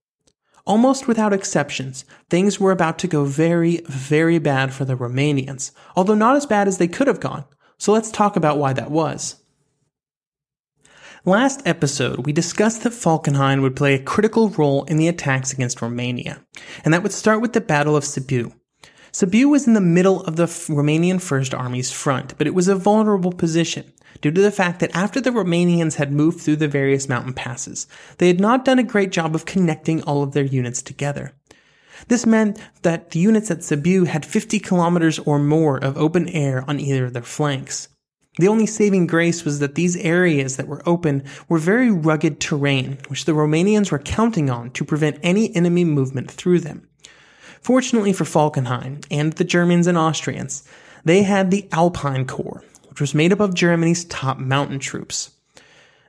Almost 0.65 1.09
without 1.09 1.33
exceptions, 1.33 2.05
things 2.31 2.61
were 2.61 2.71
about 2.71 2.99
to 3.01 3.09
go 3.09 3.25
very, 3.25 3.79
very 3.89 4.39
bad 4.39 4.73
for 4.73 4.85
the 4.85 4.97
Romanians, 4.97 5.73
although 5.97 6.15
not 6.15 6.37
as 6.37 6.47
bad 6.47 6.69
as 6.69 6.79
they 6.79 6.87
could 6.87 7.09
have 7.09 7.19
gone. 7.19 7.45
So 7.83 7.91
let's 7.91 8.13
talk 8.13 8.37
about 8.37 8.59
why 8.59 8.75
that 8.75 8.93
was. 8.93 9.43
Last 11.25 11.63
episode, 11.67 12.25
we 12.25 12.33
discussed 12.33 12.85
that 12.85 12.93
Falkenhayn 12.93 13.61
would 13.61 13.75
play 13.75 13.95
a 13.95 13.99
critical 13.99 14.51
role 14.51 14.85
in 14.85 14.99
the 14.99 15.09
attacks 15.09 15.53
against 15.53 15.83
Romania, 15.83 16.47
and 16.85 16.95
that 16.95 17.03
would 17.03 17.11
start 17.11 17.41
with 17.41 17.55
the 17.55 17.61
Battle 17.61 17.97
of 17.97 18.05
Sibiu, 18.05 18.53
Sibiu 19.13 19.51
was 19.51 19.67
in 19.67 19.75
the 19.75 19.81
middle 19.81 20.23
of 20.23 20.37
the 20.37 20.47
Romanian 20.47 21.21
First 21.21 21.53
Army's 21.53 21.93
front, 21.93 22.37
but 22.39 22.47
it 22.47 22.55
was 22.55 22.67
a 22.67 22.75
vulnerable 22.75 23.31
position 23.31 23.93
due 24.23 24.31
to 24.31 24.41
the 24.41 24.51
fact 24.51 24.81
that 24.81 24.95
after 24.97 25.21
the 25.21 25.31
Romanians 25.31 25.97
had 25.97 26.11
moved 26.11 26.41
through 26.41 26.57
the 26.57 26.67
various 26.67 27.11
mountain 27.11 27.35
passes, 27.35 27.87
they 28.17 28.29
had 28.29 28.41
not 28.41 28.65
done 28.65 28.79
a 28.79 28.83
great 28.83 29.13
job 29.13 29.35
of 29.35 29.45
connecting 29.45 30.03
all 30.05 30.23
of 30.23 30.33
their 30.33 30.45
units 30.45 30.81
together. 30.81 31.35
This 32.09 32.27
meant 32.27 32.59
that 32.83 33.11
the 33.11 33.19
units 33.19 33.51
at 33.51 33.59
Sibiu 33.59 34.07
had 34.07 34.27
50 34.27 34.59
kilometers 34.61 35.19
or 35.21 35.39
more 35.39 35.79
of 35.79 35.97
open 35.97 36.29
air 36.29 36.65
on 36.69 36.81
either 36.81 37.07
of 37.07 37.13
their 37.13 37.23
flanks. 37.23 37.89
The 38.39 38.49
only 38.49 38.67
saving 38.67 39.09
grace 39.09 39.45
was 39.45 39.59
that 39.59 39.75
these 39.75 39.97
areas 39.97 40.57
that 40.57 40.67
were 40.67 40.83
open 40.87 41.23
were 41.49 41.59
very 41.59 41.91
rugged 41.91 42.41
terrain, 42.41 42.99
which 43.09 43.27
the 43.27 43.33
Romanians 43.33 43.91
were 43.91 43.99
counting 43.99 44.49
on 44.49 44.71
to 44.71 44.85
prevent 44.85 45.19
any 45.23 45.55
enemy 45.55 45.85
movement 45.85 46.31
through 46.31 46.61
them. 46.61 46.89
Fortunately 47.61 48.13
for 48.13 48.25
Falkenhayn 48.25 49.05
and 49.11 49.35
the 49.35 49.45
Germans 49.45 49.87
and 49.87 49.99
Austrians, 49.99 50.65
they 51.05 51.23
had 51.23 51.51
the 51.51 51.69
Alpine 51.73 52.27
Corps, 52.27 52.65
which 52.89 53.01
was 53.01 53.15
made 53.15 53.33
up 53.33 53.41
of 53.41 53.55
Germany's 53.55 54.05
top 54.07 54.39
mountain 54.39 54.79
troops. 54.79 55.33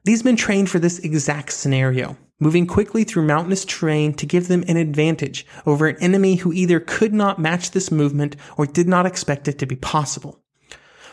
These 0.06 0.23
men 0.23 0.36
trained 0.36 0.69
for 0.69 0.79
this 0.79 0.99
exact 0.99 1.51
scenario, 1.51 2.17
moving 2.43 2.67
quickly 2.67 3.03
through 3.03 3.23
mountainous 3.23 3.65
terrain 3.65 4.13
to 4.13 4.27
give 4.27 4.47
them 4.47 4.63
an 4.67 4.77
advantage 4.77 5.47
over 5.65 5.88
an 5.88 5.97
enemy 5.99 6.36
who 6.36 6.53
either 6.53 6.79
could 6.79 7.13
not 7.13 7.39
match 7.39 7.71
this 7.71 7.89
movement 7.89 8.36
or 8.58 8.67
did 8.67 8.88
not 8.88 9.08
expect 9.08 9.47
it 9.47 9.58
to 9.58 9.65
be 9.65 9.75
possible. 9.75 10.39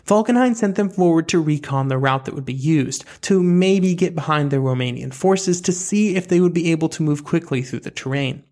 Falkenhayn 0.05 0.57
sent 0.57 0.75
them 0.75 0.90
forward 0.90 1.29
to 1.29 1.40
recon 1.40 1.88
the 1.88 1.99
route 1.99 2.25
that 2.25 2.35
would 2.35 2.45
be 2.45 2.53
used, 2.53 3.05
to 3.23 3.43
maybe 3.43 3.95
get 3.95 4.14
behind 4.14 4.51
the 4.51 4.57
Romanian 4.57 5.14
forces 5.14 5.61
to 5.61 5.73
see 5.73 6.16
if 6.16 6.27
they 6.27 6.40
would 6.40 6.55
be 6.55 6.73
able 6.73 6.88
to 6.88 7.03
move 7.03 7.25
quickly 7.25 7.62
through 7.62 7.81
the 7.81 7.90
terrain. 7.90 8.43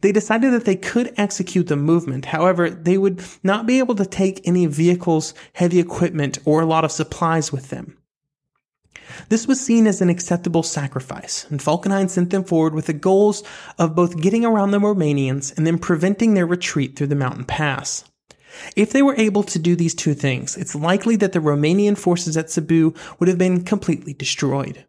They 0.00 0.12
decided 0.12 0.52
that 0.52 0.64
they 0.64 0.76
could 0.76 1.12
execute 1.16 1.66
the 1.66 1.76
movement. 1.76 2.26
However, 2.26 2.70
they 2.70 2.96
would 2.96 3.22
not 3.42 3.66
be 3.66 3.78
able 3.80 3.96
to 3.96 4.06
take 4.06 4.40
any 4.46 4.64
vehicles, 4.66 5.34
heavy 5.52 5.78
equipment, 5.78 6.38
or 6.46 6.62
a 6.62 6.66
lot 6.66 6.84
of 6.84 6.92
supplies 6.92 7.52
with 7.52 7.68
them. 7.68 7.97
This 9.28 9.46
was 9.46 9.60
seen 9.60 9.86
as 9.86 10.00
an 10.00 10.08
acceptable 10.08 10.62
sacrifice, 10.62 11.46
and 11.50 11.60
Falkenhayn 11.60 12.08
sent 12.08 12.30
them 12.30 12.44
forward 12.44 12.74
with 12.74 12.86
the 12.86 12.92
goals 12.92 13.42
of 13.78 13.94
both 13.94 14.20
getting 14.20 14.44
around 14.44 14.70
the 14.70 14.80
Romanians 14.80 15.56
and 15.56 15.66
then 15.66 15.78
preventing 15.78 16.34
their 16.34 16.46
retreat 16.46 16.96
through 16.96 17.08
the 17.08 17.14
mountain 17.14 17.44
pass. 17.44 18.04
If 18.74 18.92
they 18.92 19.02
were 19.02 19.14
able 19.16 19.42
to 19.44 19.58
do 19.58 19.76
these 19.76 19.94
two 19.94 20.14
things, 20.14 20.56
it's 20.56 20.74
likely 20.74 21.16
that 21.16 21.32
the 21.32 21.40
Romanian 21.40 21.96
forces 21.96 22.36
at 22.36 22.46
Sibiu 22.46 22.96
would 23.18 23.28
have 23.28 23.38
been 23.38 23.64
completely 23.64 24.14
destroyed. 24.14 24.84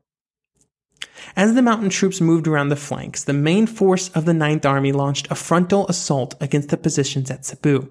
As 1.36 1.53
the 1.53 1.62
mountain 1.62 1.89
troops 1.89 2.21
moved 2.21 2.47
around 2.47 2.69
the 2.69 2.75
flanks, 2.75 3.23
the 3.23 3.34
main 3.34 3.67
force 3.67 4.10
of 4.10 4.25
the 4.25 4.34
Ninth 4.34 4.65
Army 4.65 4.91
launched 4.91 5.29
a 5.29 5.36
frontal 5.36 5.88
assault 5.88 6.36
against 6.41 6.69
the 6.69 6.77
positions 6.77 7.29
at 7.29 7.43
Sibiu. 7.43 7.89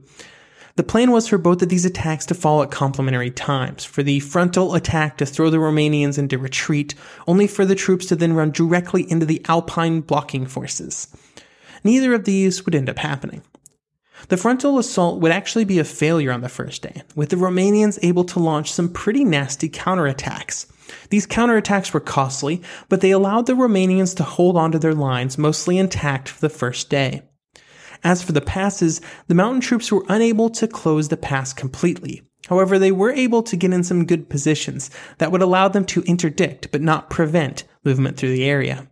The 0.79 0.85
plan 0.85 1.11
was 1.11 1.27
for 1.27 1.38
both 1.38 1.61
of 1.61 1.71
these 1.71 1.85
attacks 1.85 2.25
to 2.27 2.37
fall 2.37 2.62
at 2.62 2.71
complementary 2.71 3.33
times, 3.33 3.85
for 3.85 4.05
the 4.05 4.21
frontal 4.21 4.77
attack 4.77 5.17
to 5.17 5.27
throw 5.27 5.51
the 5.51 5.57
Romanians 5.57 6.19
into 6.21 6.38
retreat, 6.38 6.95
only 7.27 7.49
for 7.49 7.64
the 7.64 7.75
troops 7.75 8.07
to 8.07 8.14
then 8.14 8.35
run 8.35 8.53
directly 8.53 9.03
into 9.11 9.27
the 9.27 9.45
Alpine 9.49 10.03
blocking 10.03 10.47
forces. 10.47 11.09
Neither 11.83 12.14
of 12.14 12.27
these 12.27 12.64
would 12.64 12.77
end 12.77 12.88
up 12.88 12.99
happening. 12.99 13.43
The 14.29 14.37
frontal 14.37 14.79
assault 14.79 15.21
would 15.21 15.33
actually 15.33 15.64
be 15.64 15.81
a 15.81 15.85
failure 15.85 16.31
on 16.31 16.43
the 16.43 16.49
first 16.49 16.83
day, 16.83 17.03
with 17.17 17.31
the 17.31 17.37
Romanians 17.37 17.99
able 18.03 18.23
to 18.27 18.38
launch 18.38 18.71
some 18.71 18.88
pretty 18.88 19.25
nasty 19.25 19.69
counterattacks. 19.69 20.67
These 21.11 21.27
counterattacks 21.27 21.93
were 21.93 21.99
costly, 21.99 22.62
but 22.88 23.01
they 23.01 23.11
allowed 23.11 23.47
the 23.47 23.55
Romanians 23.55 24.14
to 24.19 24.23
hold 24.23 24.57
onto 24.57 24.79
their 24.79 24.95
lines 24.95 25.38
mostly 25.38 25.77
intact 25.77 26.29
for 26.29 26.41
the 26.41 26.49
first 26.49 26.88
day. 26.88 27.23
As 28.05 28.23
for 28.23 28.33
the 28.33 28.41
passes, 28.41 29.01
the 29.27 29.35
mountain 29.35 29.61
troops 29.61 29.91
were 29.91 30.05
unable 30.09 30.51
to 30.51 30.69
close 30.69 31.09
the 31.09 31.17
pass 31.17 31.53
completely. 31.53 32.23
However, 32.49 32.79
they 32.79 32.93
were 32.93 33.13
able 33.13 33.43
to 33.43 33.57
get 33.57 33.73
in 33.73 33.85
some 33.85 34.07
good 34.07 34.29
positions 34.29 34.91
that 35.19 35.31
would 35.33 35.43
allow 35.43 35.69
them 35.69 35.85
to 35.87 36.03
interdict 36.03 36.71
but 36.71 36.81
not 36.81 37.11
prevent 37.11 37.65
movement 37.85 38.17
through 38.17 38.33
the 38.33 38.45
area. 38.45 38.89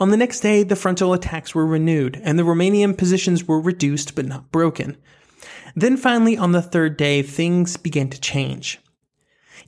On 0.00 0.10
the 0.10 0.16
next 0.16 0.40
day, 0.40 0.62
the 0.62 0.76
frontal 0.76 1.12
attacks 1.12 1.54
were 1.54 1.66
renewed, 1.66 2.20
and 2.22 2.38
the 2.38 2.42
Romanian 2.42 2.96
positions 2.96 3.48
were 3.48 3.60
reduced 3.60 4.14
but 4.14 4.26
not 4.26 4.50
broken. 4.50 4.96
Then 5.74 5.96
finally, 5.96 6.36
on 6.36 6.52
the 6.52 6.60
third 6.60 6.96
day, 6.96 7.22
things 7.22 7.76
began 7.76 8.10
to 8.10 8.20
change. 8.20 8.80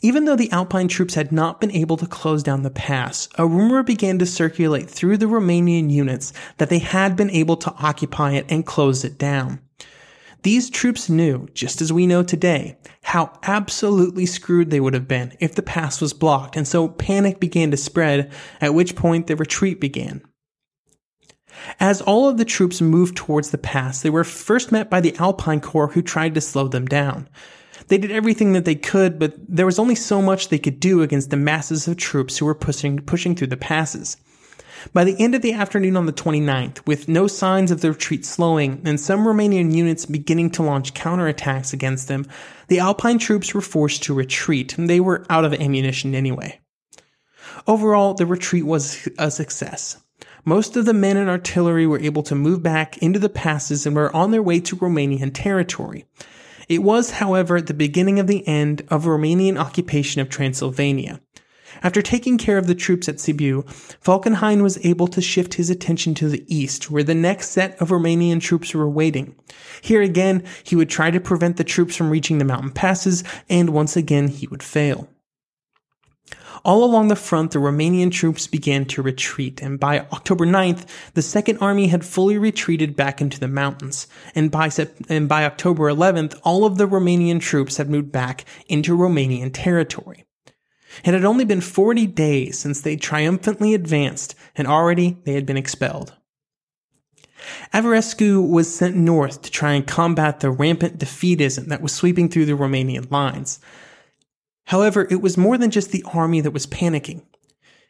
Even 0.04 0.26
though 0.26 0.36
the 0.36 0.52
Alpine 0.52 0.88
troops 0.88 1.14
had 1.14 1.32
not 1.32 1.62
been 1.62 1.70
able 1.70 1.96
to 1.96 2.06
close 2.06 2.42
down 2.42 2.62
the 2.62 2.68
pass, 2.68 3.26
a 3.38 3.46
rumor 3.46 3.82
began 3.82 4.18
to 4.18 4.26
circulate 4.26 4.90
through 4.90 5.16
the 5.16 5.24
Romanian 5.24 5.90
units 5.90 6.34
that 6.58 6.68
they 6.68 6.78
had 6.78 7.16
been 7.16 7.30
able 7.30 7.56
to 7.56 7.72
occupy 7.78 8.32
it 8.32 8.44
and 8.50 8.66
close 8.66 9.02
it 9.02 9.16
down. 9.16 9.60
These 10.42 10.68
troops 10.68 11.08
knew, 11.08 11.48
just 11.54 11.80
as 11.80 11.90
we 11.90 12.06
know 12.06 12.22
today, 12.22 12.76
how 13.02 13.32
absolutely 13.44 14.26
screwed 14.26 14.68
they 14.68 14.78
would 14.78 14.92
have 14.92 15.08
been 15.08 15.34
if 15.40 15.54
the 15.54 15.62
pass 15.62 16.02
was 16.02 16.12
blocked, 16.12 16.54
and 16.54 16.68
so 16.68 16.86
panic 16.86 17.40
began 17.40 17.70
to 17.70 17.78
spread, 17.78 18.30
at 18.60 18.74
which 18.74 18.96
point 18.96 19.26
the 19.26 19.36
retreat 19.36 19.80
began. 19.80 20.20
As 21.80 22.02
all 22.02 22.28
of 22.28 22.36
the 22.36 22.44
troops 22.44 22.82
moved 22.82 23.16
towards 23.16 23.52
the 23.52 23.56
pass, 23.56 24.02
they 24.02 24.10
were 24.10 24.22
first 24.22 24.70
met 24.70 24.90
by 24.90 25.00
the 25.00 25.16
Alpine 25.16 25.62
Corps 25.62 25.92
who 25.92 26.02
tried 26.02 26.34
to 26.34 26.42
slow 26.42 26.68
them 26.68 26.84
down. 26.84 27.26
They 27.88 27.98
did 27.98 28.10
everything 28.10 28.52
that 28.54 28.64
they 28.64 28.74
could, 28.74 29.18
but 29.18 29.34
there 29.48 29.66
was 29.66 29.78
only 29.78 29.94
so 29.94 30.22
much 30.22 30.48
they 30.48 30.58
could 30.58 30.80
do 30.80 31.02
against 31.02 31.30
the 31.30 31.36
masses 31.36 31.86
of 31.86 31.96
troops 31.96 32.38
who 32.38 32.46
were 32.46 32.54
pushing, 32.54 32.98
pushing 33.00 33.34
through 33.34 33.48
the 33.48 33.56
passes. 33.56 34.16
By 34.92 35.04
the 35.04 35.18
end 35.18 35.34
of 35.34 35.42
the 35.42 35.54
afternoon 35.54 35.96
on 35.96 36.06
the 36.06 36.12
29th, 36.12 36.86
with 36.86 37.08
no 37.08 37.26
signs 37.26 37.70
of 37.70 37.80
the 37.80 37.92
retreat 37.92 38.24
slowing 38.26 38.82
and 38.84 39.00
some 39.00 39.24
Romanian 39.24 39.74
units 39.74 40.04
beginning 40.04 40.50
to 40.52 40.62
launch 40.62 40.92
counterattacks 40.94 41.72
against 41.72 42.08
them, 42.08 42.26
the 42.68 42.80
Alpine 42.80 43.18
troops 43.18 43.54
were 43.54 43.62
forced 43.62 44.02
to 44.04 44.14
retreat, 44.14 44.76
and 44.76 44.88
they 44.88 45.00
were 45.00 45.24
out 45.30 45.44
of 45.44 45.54
ammunition 45.54 46.14
anyway. 46.14 46.60
Overall, 47.66 48.14
the 48.14 48.26
retreat 48.26 48.66
was 48.66 49.08
a 49.18 49.30
success. 49.30 49.96
Most 50.44 50.76
of 50.76 50.84
the 50.84 50.92
men 50.92 51.16
and 51.16 51.30
artillery 51.30 51.86
were 51.86 52.00
able 52.00 52.22
to 52.24 52.34
move 52.34 52.62
back 52.62 52.98
into 52.98 53.18
the 53.18 53.30
passes 53.30 53.86
and 53.86 53.96
were 53.96 54.14
on 54.14 54.30
their 54.30 54.42
way 54.42 54.60
to 54.60 54.76
Romanian 54.76 55.30
territory. 55.32 56.04
It 56.68 56.82
was, 56.82 57.12
however, 57.12 57.60
the 57.60 57.74
beginning 57.74 58.18
of 58.18 58.26
the 58.26 58.46
end 58.46 58.82
of 58.88 59.04
Romanian 59.04 59.58
occupation 59.58 60.20
of 60.20 60.28
Transylvania. 60.28 61.20
After 61.82 62.02
taking 62.02 62.38
care 62.38 62.56
of 62.56 62.66
the 62.66 62.74
troops 62.74 63.08
at 63.08 63.16
Sibiu, 63.16 63.64
Falkenhayn 64.00 64.62
was 64.62 64.78
able 64.84 65.08
to 65.08 65.20
shift 65.20 65.54
his 65.54 65.70
attention 65.70 66.14
to 66.14 66.28
the 66.28 66.44
east, 66.46 66.90
where 66.90 67.02
the 67.02 67.14
next 67.14 67.50
set 67.50 67.80
of 67.80 67.88
Romanian 67.88 68.40
troops 68.40 68.74
were 68.74 68.88
waiting. 68.88 69.34
Here 69.82 70.00
again, 70.00 70.44
he 70.62 70.76
would 70.76 70.88
try 70.88 71.10
to 71.10 71.20
prevent 71.20 71.56
the 71.56 71.64
troops 71.64 71.96
from 71.96 72.10
reaching 72.10 72.38
the 72.38 72.44
mountain 72.44 72.70
passes, 72.70 73.24
and 73.48 73.70
once 73.70 73.96
again 73.96 74.28
he 74.28 74.46
would 74.46 74.62
fail. 74.62 75.08
All 76.64 76.82
along 76.82 77.08
the 77.08 77.16
front, 77.16 77.50
the 77.50 77.58
Romanian 77.58 78.10
troops 78.10 78.46
began 78.46 78.86
to 78.86 79.02
retreat, 79.02 79.60
and 79.60 79.78
by 79.78 80.00
October 80.00 80.46
9th, 80.46 80.86
the 81.12 81.20
Second 81.20 81.58
Army 81.58 81.88
had 81.88 82.04
fully 82.04 82.38
retreated 82.38 82.96
back 82.96 83.20
into 83.20 83.38
the 83.38 83.48
mountains. 83.48 84.06
And 84.34 84.50
by, 84.50 84.70
and 85.10 85.28
by 85.28 85.44
October 85.44 85.90
11th, 85.90 86.40
all 86.42 86.64
of 86.64 86.78
the 86.78 86.86
Romanian 86.88 87.40
troops 87.40 87.76
had 87.76 87.90
moved 87.90 88.10
back 88.10 88.46
into 88.66 88.96
Romanian 88.96 89.50
territory. 89.52 90.24
It 91.04 91.12
had 91.12 91.24
only 91.24 91.44
been 91.44 91.60
40 91.60 92.06
days 92.06 92.58
since 92.58 92.80
they 92.80 92.96
triumphantly 92.96 93.74
advanced, 93.74 94.34
and 94.56 94.66
already 94.66 95.18
they 95.24 95.34
had 95.34 95.44
been 95.44 95.56
expelled. 95.58 96.14
Averescu 97.74 98.48
was 98.48 98.74
sent 98.74 98.96
north 98.96 99.42
to 99.42 99.50
try 99.50 99.72
and 99.72 99.86
combat 99.86 100.40
the 100.40 100.50
rampant 100.50 100.98
defeatism 100.98 101.66
that 101.66 101.82
was 101.82 101.92
sweeping 101.92 102.30
through 102.30 102.46
the 102.46 102.52
Romanian 102.52 103.10
lines. 103.10 103.60
However, 104.66 105.06
it 105.10 105.20
was 105.20 105.36
more 105.36 105.58
than 105.58 105.70
just 105.70 105.90
the 105.90 106.04
army 106.12 106.40
that 106.40 106.52
was 106.52 106.66
panicking. 106.66 107.22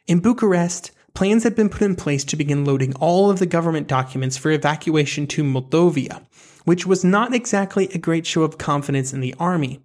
In 0.07 0.19
Bucharest, 0.19 0.91
plans 1.13 1.43
had 1.43 1.55
been 1.55 1.69
put 1.69 1.81
in 1.81 1.95
place 1.95 2.23
to 2.25 2.35
begin 2.35 2.65
loading 2.65 2.93
all 2.95 3.29
of 3.31 3.39
the 3.39 3.45
government 3.45 3.87
documents 3.87 4.37
for 4.37 4.51
evacuation 4.51 5.25
to 5.27 5.43
Moldavia, 5.43 6.21
which 6.65 6.85
was 6.85 7.03
not 7.03 7.33
exactly 7.33 7.87
a 7.87 7.97
great 7.97 8.25
show 8.25 8.43
of 8.43 8.57
confidence 8.57 9.13
in 9.13 9.21
the 9.21 9.33
army. 9.39 9.79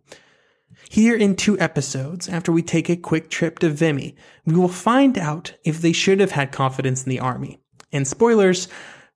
Here 0.89 1.15
in 1.17 1.37
two 1.37 1.59
episodes, 1.61 2.29
after 2.29 2.51
we 2.51 2.63
take 2.63 2.89
a 2.89 2.97
quick 2.97 3.31
trip 3.31 3.61
to 3.61 3.71
Vimy, 3.71 4.17
we 4.45 4.55
will 4.57 4.69
find 4.69 5.17
out 5.17 5.55
if 5.65 5.81
they 5.81 5.93
should 5.93 6.19
have 6.19 6.33
had 6.33 6.51
confidence 6.51 7.05
in 7.05 7.11
the 7.11 7.21
army. 7.21 7.61
And 7.93 8.09
spoilers, 8.09 8.67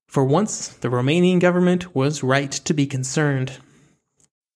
for 0.06 0.24
once, 0.24 0.68
the 0.68 0.88
Romanian 0.88 1.40
government 1.40 1.94
was 1.94 2.22
right 2.22 2.52
to 2.52 2.74
be 2.74 2.86
concerned. 2.86 3.58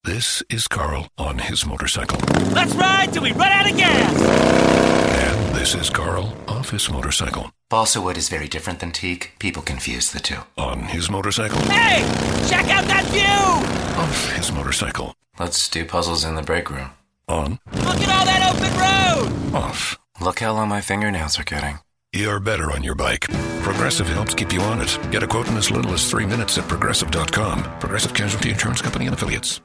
This 0.05 0.43
is 0.49 0.69
Carl 0.69 1.09
on 1.19 1.39
his 1.39 1.67
motorcycle. 1.67 2.19
Let's 2.53 2.75
ride 2.75 3.13
till 3.13 3.23
we 3.25 3.33
run 3.33 3.53
out 3.53 3.71
of 3.71 3.77
gas! 3.77 4.21
And 4.23 5.55
this 5.57 5.75
is 5.75 5.91
Carl 5.91 6.35
off 6.47 6.71
his 6.71 6.91
motorcycle. 6.91 7.51
Balsa 7.69 8.01
wood 8.01 8.17
is 8.17 8.29
very 8.29 8.49
different 8.49 8.79
than 8.81 8.93
teak. 8.93 9.33
People 9.39 9.61
confuse 9.63 10.11
the 10.11 10.21
two. 10.21 10.39
On 10.57 10.81
his 10.81 11.11
motorcycle. 11.11 11.59
Hey! 11.63 12.01
Check 12.49 12.69
out 12.71 12.87
that 12.87 13.05
view! 13.07 14.01
Off 14.03 14.31
his 14.35 14.51
motorcycle. 14.53 15.15
Let's 15.39 15.69
do 15.69 15.85
puzzles 15.85 16.25
in 16.25 16.37
the 16.37 16.43
break 16.43 16.71
room. 16.71 16.91
On. 17.29 17.59
Look 17.73 18.01
at 18.01 18.09
all 18.09 18.25
that 18.25 18.55
open 18.55 19.53
road! 19.53 19.55
Off. 19.63 19.99
Look 20.21 20.41
how 20.41 20.55
long 20.55 20.69
my 20.69 20.81
fingernails 20.81 21.39
are 21.39 21.45
getting. 21.45 21.81
You're 22.15 22.41
better 22.41 22.73
on 22.73 22.83
your 22.83 22.95
bike. 22.95 23.27
Progressive 23.63 24.09
helps 24.09 24.33
keep 24.33 24.53
you 24.53 24.63
on 24.63 24.81
it. 24.81 24.99
Get 25.11 25.23
a 25.23 25.27
quote 25.27 25.49
in 25.49 25.57
as 25.59 25.71
little 25.71 25.93
as 25.93 26.09
three 26.11 26.25
minutes 26.25 26.57
at 26.57 26.67
progressive.com. 26.67 27.63
Progressive 27.81 28.15
Casualty 28.15 28.51
Insurance 28.51 28.81
Company 28.81 29.05
and 29.07 29.15
Affiliates. 29.15 29.61